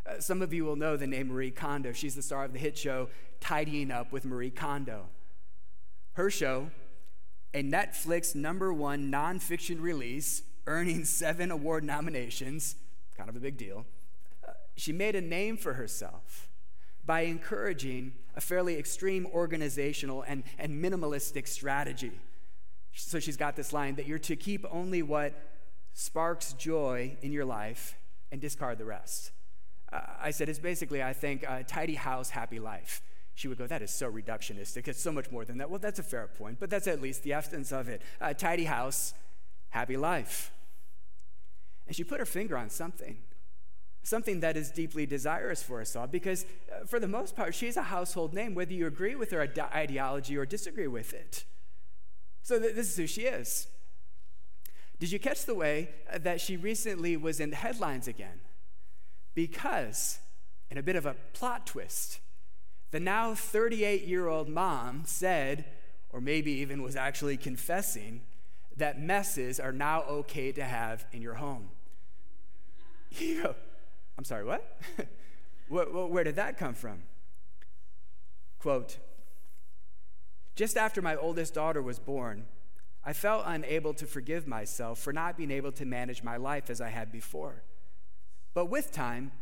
Uh, 0.04 0.20
some 0.20 0.42
of 0.42 0.52
you 0.52 0.64
will 0.64 0.76
know 0.76 0.96
the 0.96 1.06
name 1.06 1.28
Marie 1.28 1.50
Kondo. 1.50 1.92
She's 1.92 2.14
the 2.14 2.22
star 2.22 2.44
of 2.44 2.52
the 2.52 2.58
hit 2.58 2.76
show 2.76 3.08
Tidying 3.40 3.90
Up 3.90 4.12
with 4.12 4.24
Marie 4.24 4.50
Kondo. 4.50 5.06
Her 6.14 6.30
show, 6.30 6.70
a 7.54 7.62
Netflix 7.62 8.34
number 8.34 8.72
one 8.72 9.10
nonfiction 9.10 9.80
release, 9.80 10.42
earning 10.66 11.04
seven 11.04 11.50
award 11.50 11.84
nominations, 11.84 12.76
kind 13.16 13.28
of 13.28 13.36
a 13.36 13.40
big 13.40 13.56
deal. 13.56 13.86
Uh, 14.46 14.52
she 14.76 14.92
made 14.92 15.14
a 15.14 15.20
name 15.20 15.56
for 15.56 15.74
herself 15.74 16.48
by 17.04 17.22
encouraging 17.22 18.12
a 18.36 18.40
fairly 18.40 18.78
extreme 18.78 19.26
organizational 19.26 20.22
and, 20.22 20.44
and 20.58 20.82
minimalistic 20.82 21.46
strategy. 21.46 22.12
So 22.94 23.18
she's 23.18 23.36
got 23.36 23.56
this 23.56 23.72
line 23.72 23.96
that 23.96 24.06
you're 24.06 24.18
to 24.20 24.36
keep 24.36 24.64
only 24.70 25.02
what 25.02 25.34
sparks 25.94 26.52
joy 26.54 27.16
in 27.22 27.32
your 27.32 27.44
life 27.44 27.96
and 28.30 28.40
discard 28.40 28.78
the 28.78 28.84
rest. 28.84 29.32
I 29.92 30.30
said, 30.30 30.48
it's 30.48 30.58
basically, 30.58 31.02
I 31.02 31.12
think, 31.12 31.44
a 31.46 31.64
tidy 31.64 31.94
house, 31.94 32.30
happy 32.30 32.58
life. 32.58 33.02
She 33.34 33.48
would 33.48 33.58
go, 33.58 33.66
that 33.66 33.82
is 33.82 33.90
so 33.90 34.10
reductionistic. 34.10 34.88
It's 34.88 35.02
so 35.02 35.12
much 35.12 35.30
more 35.30 35.44
than 35.44 35.58
that. 35.58 35.70
Well, 35.70 35.78
that's 35.78 35.98
a 35.98 36.02
fair 36.02 36.26
point, 36.26 36.58
but 36.60 36.70
that's 36.70 36.86
at 36.86 37.00
least 37.00 37.22
the 37.22 37.32
essence 37.32 37.72
of 37.72 37.88
it. 37.88 38.02
A 38.20 38.34
tidy 38.34 38.64
house, 38.64 39.14
happy 39.70 39.96
life. 39.96 40.52
And 41.86 41.96
she 41.96 42.04
put 42.04 42.20
her 42.20 42.26
finger 42.26 42.56
on 42.56 42.70
something, 42.70 43.18
something 44.02 44.40
that 44.40 44.56
is 44.56 44.70
deeply 44.70 45.06
desirous 45.06 45.62
for 45.62 45.80
us 45.80 45.96
all, 45.96 46.06
because 46.06 46.44
uh, 46.70 46.86
for 46.86 47.00
the 47.00 47.08
most 47.08 47.36
part, 47.36 47.54
she's 47.54 47.76
a 47.76 47.82
household 47.82 48.32
name, 48.32 48.54
whether 48.54 48.72
you 48.72 48.86
agree 48.86 49.14
with 49.14 49.30
her 49.30 49.42
ideology 49.74 50.36
or 50.36 50.46
disagree 50.46 50.86
with 50.86 51.12
it. 51.12 51.44
So 52.42 52.58
th- 52.58 52.74
this 52.74 52.88
is 52.88 52.96
who 52.96 53.06
she 53.06 53.22
is. 53.22 53.66
Did 54.98 55.10
you 55.10 55.18
catch 55.18 55.44
the 55.44 55.54
way 55.54 55.90
uh, 56.12 56.18
that 56.18 56.40
she 56.40 56.56
recently 56.56 57.16
was 57.16 57.40
in 57.40 57.50
the 57.50 57.56
headlines 57.56 58.08
again? 58.08 58.40
Because, 59.34 60.18
in 60.70 60.78
a 60.78 60.82
bit 60.82 60.96
of 60.96 61.06
a 61.06 61.16
plot 61.32 61.66
twist, 61.66 62.20
the 62.90 63.00
now 63.00 63.34
38 63.34 64.06
year 64.06 64.28
old 64.28 64.48
mom 64.48 65.02
said, 65.06 65.64
or 66.10 66.20
maybe 66.20 66.52
even 66.52 66.82
was 66.82 66.96
actually 66.96 67.36
confessing, 67.36 68.22
that 68.76 69.00
messes 69.00 69.58
are 69.58 69.72
now 69.72 70.02
okay 70.02 70.52
to 70.52 70.64
have 70.64 71.06
in 71.12 71.22
your 71.22 71.34
home. 71.34 71.70
You 73.18 73.42
go, 73.42 73.54
I'm 74.16 74.24
sorry, 74.24 74.44
what? 74.44 74.80
where 75.68 76.24
did 76.24 76.36
that 76.36 76.56
come 76.56 76.72
from? 76.72 77.02
Quote, 78.58 78.96
Just 80.54 80.78
after 80.78 81.02
my 81.02 81.16
oldest 81.16 81.52
daughter 81.52 81.82
was 81.82 81.98
born, 81.98 82.46
I 83.04 83.12
felt 83.12 83.44
unable 83.46 83.92
to 83.94 84.06
forgive 84.06 84.46
myself 84.46 84.98
for 84.98 85.12
not 85.12 85.36
being 85.36 85.50
able 85.50 85.72
to 85.72 85.84
manage 85.84 86.22
my 86.22 86.36
life 86.36 86.70
as 86.70 86.80
I 86.80 86.88
had 86.88 87.10
before. 87.10 87.62
But 88.54 88.66
with 88.66 88.92
time, 88.92 89.32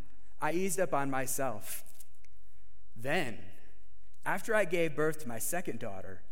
I 0.41 0.53
eased 0.53 0.81
up 0.81 0.95
on 0.95 1.11
myself. 1.11 1.85
Then, 2.97 3.39
after 4.25 4.55
I 4.55 4.65
gave 4.65 4.95
birth 4.95 5.21
to 5.23 5.29
my 5.29 5.39
second 5.39 5.79
daughter, 5.79 6.23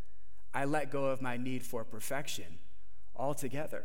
I 0.54 0.64
let 0.64 0.90
go 0.90 1.06
of 1.06 1.20
my 1.20 1.36
need 1.36 1.62
for 1.62 1.84
perfection 1.84 2.58
altogether. 3.16 3.84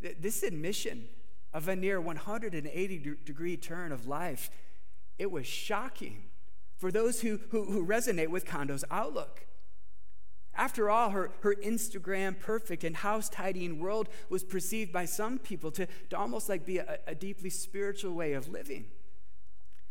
This 0.00 0.42
admission 0.42 1.08
of 1.52 1.68
a 1.68 1.76
near 1.76 2.00
180 2.00 3.16
degree 3.24 3.56
turn 3.56 3.92
of 3.92 4.06
life, 4.06 4.50
it 5.18 5.30
was 5.30 5.46
shocking 5.46 6.24
for 6.76 6.90
those 6.90 7.20
who, 7.20 7.40
who, 7.50 7.64
who 7.64 7.86
resonate 7.86 8.28
with 8.28 8.46
Kondo's 8.46 8.84
outlook. 8.90 9.46
After 10.54 10.90
all, 10.90 11.10
her, 11.10 11.30
her 11.40 11.54
Instagram 11.54 12.38
perfect 12.38 12.84
and 12.84 12.96
house 12.96 13.28
tidying 13.28 13.78
world 13.78 14.08
was 14.28 14.42
perceived 14.42 14.92
by 14.92 15.04
some 15.04 15.38
people 15.38 15.70
to, 15.72 15.86
to 16.10 16.16
almost 16.16 16.48
like 16.48 16.66
be 16.66 16.78
a, 16.78 16.98
a 17.06 17.14
deeply 17.14 17.50
spiritual 17.50 18.12
way 18.12 18.32
of 18.32 18.48
living. 18.48 18.86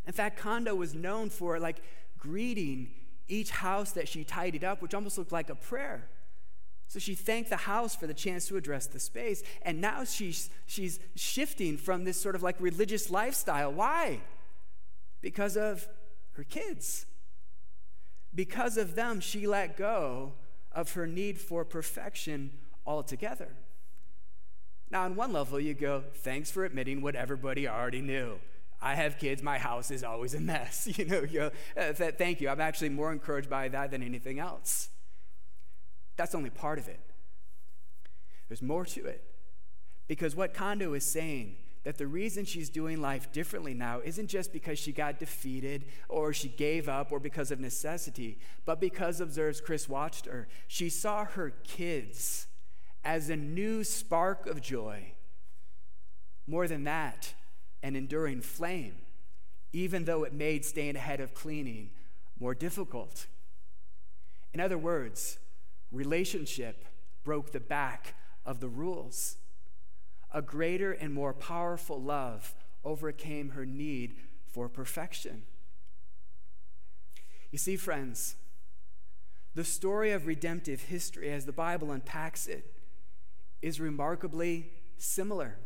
In 0.05 0.13
fact, 0.13 0.37
Kondo 0.37 0.75
was 0.75 0.93
known 0.93 1.29
for 1.29 1.59
like 1.59 1.81
greeting 2.17 2.91
each 3.27 3.51
house 3.51 3.91
that 3.91 4.07
she 4.07 4.23
tidied 4.23 4.63
up, 4.63 4.81
which 4.81 4.93
almost 4.93 5.17
looked 5.17 5.31
like 5.31 5.49
a 5.49 5.55
prayer. 5.55 6.09
So 6.87 6.97
she 6.97 7.13
thanked 7.13 7.51
the 7.51 7.57
house 7.57 7.95
for 7.95 8.07
the 8.07 8.15
chance 8.15 8.47
to 8.47 8.57
address 8.57 8.87
the 8.87 8.99
space. 8.99 9.43
And 9.61 9.79
now 9.79 10.03
she's, 10.03 10.49
she's 10.65 10.99
shifting 11.15 11.77
from 11.77 12.03
this 12.03 12.19
sort 12.19 12.35
of 12.35 12.41
like 12.41 12.55
religious 12.59 13.11
lifestyle. 13.11 13.71
Why? 13.71 14.21
Because 15.21 15.55
of 15.55 15.87
her 16.33 16.43
kids. 16.43 17.05
Because 18.33 18.77
of 18.77 18.95
them, 18.95 19.19
she 19.19 19.45
let 19.45 19.77
go 19.77 20.33
of 20.71 20.93
her 20.93 21.07
need 21.07 21.39
for 21.39 21.65
perfection 21.65 22.51
altogether. 22.85 23.49
Now, 24.91 25.03
on 25.03 25.15
one 25.15 25.31
level, 25.31 25.59
you 25.59 25.73
go, 25.73 26.03
thanks 26.15 26.49
for 26.49 26.65
admitting 26.65 27.01
what 27.01 27.15
everybody 27.15 27.67
already 27.67 28.01
knew. 28.01 28.39
I 28.81 28.95
have 28.95 29.17
kids, 29.19 29.43
my 29.43 29.57
house 29.57 29.91
is 29.91 30.03
always 30.03 30.33
a 30.33 30.39
mess. 30.39 30.87
You 30.97 31.05
know, 31.05 31.21
you 31.21 31.27
go, 31.27 31.51
uh, 31.77 31.93
thank 31.93 32.41
you. 32.41 32.49
I'm 32.49 32.61
actually 32.61 32.89
more 32.89 33.11
encouraged 33.11 33.49
by 33.49 33.67
that 33.69 33.91
than 33.91 34.01
anything 34.01 34.39
else. 34.39 34.89
That's 36.17 36.33
only 36.33 36.49
part 36.49 36.79
of 36.79 36.87
it. 36.87 36.99
There's 38.47 38.61
more 38.61 38.85
to 38.85 39.05
it. 39.05 39.23
Because 40.07 40.35
what 40.35 40.53
Kondo 40.53 40.93
is 40.93 41.05
saying 41.05 41.55
that 41.83 41.97
the 41.97 42.07
reason 42.07 42.45
she's 42.45 42.69
doing 42.69 43.01
life 43.01 43.31
differently 43.31 43.73
now 43.73 44.01
isn't 44.03 44.27
just 44.27 44.51
because 44.51 44.77
she 44.77 44.91
got 44.91 45.19
defeated 45.19 45.85
or 46.09 46.33
she 46.33 46.49
gave 46.49 46.89
up 46.89 47.11
or 47.11 47.19
because 47.19 47.51
of 47.51 47.59
necessity, 47.59 48.37
but 48.65 48.81
because, 48.81 49.21
observes 49.21 49.61
Chris 49.61 49.87
Wachter. 49.87 50.45
she 50.67 50.89
saw 50.89 51.25
her 51.25 51.51
kids 51.63 52.47
as 53.03 53.29
a 53.29 53.35
new 53.35 53.83
spark 53.83 54.45
of 54.45 54.61
joy. 54.61 55.13
More 56.47 56.67
than 56.67 56.83
that, 56.83 57.33
an 57.81 57.95
enduring 57.95 58.41
flame, 58.41 58.95
even 59.71 60.03
though 60.05 60.23
it 60.23 60.33
made 60.33 60.65
staying 60.65 60.95
ahead 60.95 61.21
of 61.21 61.33
cleaning 61.33 61.91
more 62.39 62.55
difficult. 62.55 63.27
In 64.53 64.59
other 64.59 64.77
words, 64.77 65.37
relationship 65.91 66.85
broke 67.23 67.51
the 67.51 67.59
back 67.59 68.15
of 68.45 68.59
the 68.59 68.67
rules 68.67 69.37
a 70.31 70.41
greater 70.41 70.91
and 70.91 71.13
more 71.13 71.33
powerful 71.33 72.01
love 72.01 72.55
overcame 72.83 73.49
her 73.49 73.65
need 73.65 74.15
for 74.47 74.69
perfection. 74.69 75.43
You 77.51 77.57
see, 77.57 77.75
friends, 77.75 78.35
the 79.55 79.63
story 79.63 80.11
of 80.11 80.27
redemptive 80.27 80.83
history, 80.83 81.31
as 81.31 81.45
the 81.45 81.51
Bible 81.51 81.91
unpacks 81.91 82.47
it, 82.47 82.73
is 83.61 83.79
remarkably 83.79 84.71
similar 84.97 85.57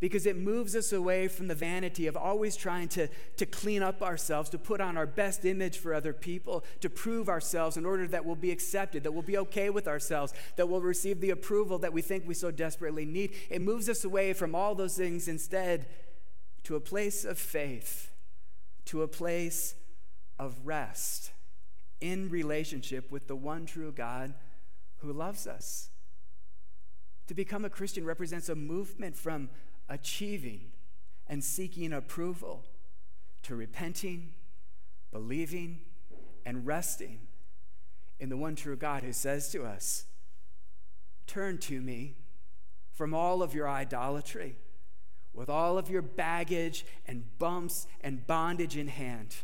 because 0.00 0.26
it 0.26 0.36
moves 0.36 0.76
us 0.76 0.92
away 0.92 1.26
from 1.26 1.48
the 1.48 1.54
vanity 1.54 2.06
of 2.06 2.16
always 2.16 2.54
trying 2.54 2.88
to, 2.88 3.08
to 3.36 3.44
clean 3.44 3.82
up 3.82 4.02
ourselves, 4.02 4.48
to 4.50 4.58
put 4.58 4.80
on 4.80 4.96
our 4.96 5.06
best 5.06 5.44
image 5.44 5.78
for 5.78 5.92
other 5.92 6.12
people, 6.12 6.64
to 6.80 6.88
prove 6.88 7.28
ourselves 7.28 7.76
in 7.76 7.84
order 7.84 8.06
that 8.06 8.24
we'll 8.24 8.36
be 8.36 8.52
accepted, 8.52 9.02
that 9.02 9.12
we'll 9.12 9.22
be 9.22 9.38
okay 9.38 9.70
with 9.70 9.88
ourselves, 9.88 10.32
that 10.56 10.68
we'll 10.68 10.80
receive 10.80 11.20
the 11.20 11.30
approval 11.30 11.78
that 11.78 11.92
we 11.92 12.02
think 12.02 12.26
we 12.26 12.34
so 12.34 12.50
desperately 12.50 13.04
need. 13.04 13.32
It 13.50 13.60
moves 13.60 13.88
us 13.88 14.04
away 14.04 14.32
from 14.32 14.54
all 14.54 14.74
those 14.74 14.96
things 14.96 15.26
instead 15.26 15.86
to 16.64 16.76
a 16.76 16.80
place 16.80 17.24
of 17.24 17.38
faith, 17.38 18.12
to 18.84 19.02
a 19.02 19.08
place 19.08 19.74
of 20.38 20.54
rest 20.64 21.32
in 22.00 22.28
relationship 22.30 23.10
with 23.10 23.26
the 23.26 23.34
one 23.36 23.66
true 23.66 23.90
God 23.90 24.34
who 24.98 25.12
loves 25.12 25.46
us. 25.46 25.90
To 27.26 27.34
become 27.34 27.64
a 27.64 27.70
Christian 27.70 28.04
represents 28.04 28.48
a 28.48 28.54
movement 28.54 29.16
from 29.16 29.50
achieving 29.88 30.72
and 31.26 31.42
seeking 31.42 31.92
approval 31.92 32.64
to 33.42 33.54
repenting, 33.54 34.32
believing, 35.12 35.80
and 36.44 36.66
resting 36.66 37.20
in 38.18 38.28
the 38.28 38.36
one 38.36 38.56
true 38.56 38.76
God 38.76 39.02
who 39.02 39.12
says 39.12 39.50
to 39.50 39.64
us, 39.64 40.04
Turn 41.26 41.58
to 41.58 41.80
me 41.80 42.16
from 42.92 43.14
all 43.14 43.42
of 43.42 43.54
your 43.54 43.68
idolatry, 43.68 44.56
with 45.34 45.48
all 45.48 45.78
of 45.78 45.90
your 45.90 46.02
baggage 46.02 46.84
and 47.06 47.24
bumps 47.38 47.86
and 48.00 48.26
bondage 48.26 48.76
in 48.76 48.88
hand. 48.88 49.36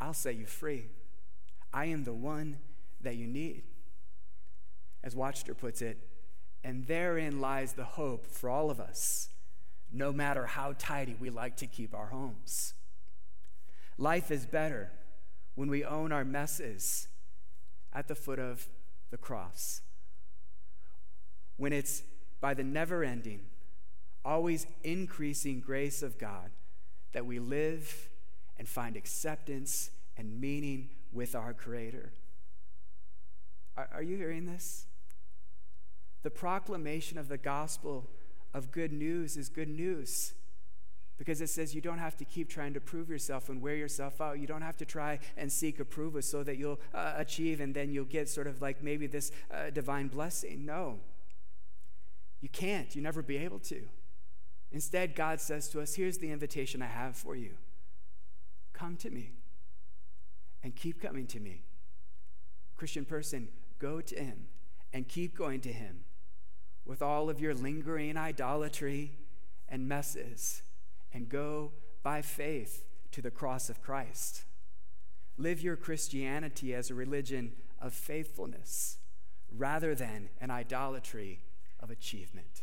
I'll 0.00 0.12
set 0.12 0.36
you 0.36 0.46
free. 0.46 0.86
I 1.72 1.86
am 1.86 2.04
the 2.04 2.12
one 2.12 2.58
that 3.00 3.16
you 3.16 3.26
need. 3.26 3.64
As 5.02 5.14
Wachter 5.14 5.56
puts 5.56 5.82
it, 5.82 5.98
and 6.62 6.86
therein 6.86 7.40
lies 7.40 7.72
the 7.72 7.84
hope 7.84 8.26
for 8.26 8.48
all 8.48 8.70
of 8.70 8.78
us 8.78 9.31
no 9.92 10.12
matter 10.12 10.46
how 10.46 10.74
tidy 10.78 11.16
we 11.20 11.30
like 11.30 11.56
to 11.56 11.66
keep 11.66 11.94
our 11.94 12.06
homes. 12.06 12.74
Life 13.98 14.30
is 14.30 14.46
better 14.46 14.90
when 15.54 15.68
we 15.68 15.84
own 15.84 16.12
our 16.12 16.24
messes 16.24 17.08
at 17.92 18.08
the 18.08 18.14
foot 18.14 18.38
of 18.38 18.68
the 19.10 19.18
cross. 19.18 19.82
When 21.58 21.72
it's 21.72 22.02
by 22.40 22.54
the 22.54 22.64
never 22.64 23.04
ending, 23.04 23.40
always 24.24 24.66
increasing 24.82 25.60
grace 25.60 26.02
of 26.02 26.18
God 26.18 26.50
that 27.12 27.26
we 27.26 27.38
live 27.38 28.08
and 28.58 28.66
find 28.66 28.96
acceptance 28.96 29.90
and 30.16 30.40
meaning 30.40 30.88
with 31.12 31.34
our 31.34 31.52
Creator. 31.52 32.12
Are, 33.76 33.88
are 33.94 34.02
you 34.02 34.16
hearing 34.16 34.46
this? 34.46 34.86
The 36.22 36.30
proclamation 36.30 37.18
of 37.18 37.28
the 37.28 37.38
gospel 37.38 38.08
of 38.54 38.70
good 38.70 38.92
news 38.92 39.36
is 39.36 39.48
good 39.48 39.68
news 39.68 40.34
because 41.18 41.40
it 41.40 41.48
says 41.48 41.74
you 41.74 41.80
don't 41.80 41.98
have 41.98 42.16
to 42.16 42.24
keep 42.24 42.48
trying 42.48 42.74
to 42.74 42.80
prove 42.80 43.08
yourself 43.08 43.48
and 43.48 43.62
wear 43.62 43.76
yourself 43.76 44.20
out. 44.20 44.38
You 44.38 44.46
don't 44.46 44.62
have 44.62 44.76
to 44.78 44.84
try 44.84 45.20
and 45.36 45.52
seek 45.52 45.78
approval 45.78 46.20
so 46.22 46.42
that 46.42 46.56
you'll 46.56 46.80
uh, 46.92 47.14
achieve 47.16 47.60
and 47.60 47.74
then 47.74 47.92
you'll 47.92 48.04
get 48.04 48.28
sort 48.28 48.46
of 48.46 48.60
like 48.60 48.82
maybe 48.82 49.06
this 49.06 49.30
uh, 49.52 49.70
divine 49.70 50.08
blessing. 50.08 50.66
No, 50.66 50.98
you 52.40 52.48
can't. 52.48 52.94
You 52.96 53.02
never 53.02 53.22
be 53.22 53.36
able 53.36 53.60
to. 53.60 53.82
Instead, 54.72 55.14
God 55.14 55.40
says 55.40 55.68
to 55.68 55.80
us, 55.80 55.94
Here's 55.94 56.18
the 56.18 56.30
invitation 56.30 56.82
I 56.82 56.86
have 56.86 57.16
for 57.16 57.36
you 57.36 57.52
come 58.72 58.96
to 58.96 59.10
me 59.10 59.30
and 60.64 60.74
keep 60.74 61.00
coming 61.00 61.26
to 61.26 61.38
me. 61.38 61.62
Christian 62.76 63.04
person, 63.04 63.48
go 63.78 64.00
to 64.00 64.16
Him 64.16 64.46
and 64.92 65.06
keep 65.06 65.36
going 65.36 65.60
to 65.60 65.72
Him 65.72 66.00
with 66.84 67.02
all 67.02 67.30
of 67.30 67.40
your 67.40 67.54
lingering 67.54 68.16
idolatry 68.16 69.12
and 69.68 69.88
messes 69.88 70.62
and 71.12 71.28
go 71.28 71.72
by 72.02 72.22
faith 72.22 72.84
to 73.12 73.22
the 73.22 73.30
cross 73.30 73.68
of 73.68 73.82
Christ. 73.82 74.44
Live 75.36 75.60
your 75.60 75.76
Christianity 75.76 76.74
as 76.74 76.90
a 76.90 76.94
religion 76.94 77.52
of 77.80 77.94
faithfulness 77.94 78.98
rather 79.50 79.94
than 79.94 80.30
an 80.40 80.50
idolatry 80.50 81.40
of 81.80 81.90
achievement. 81.90 82.62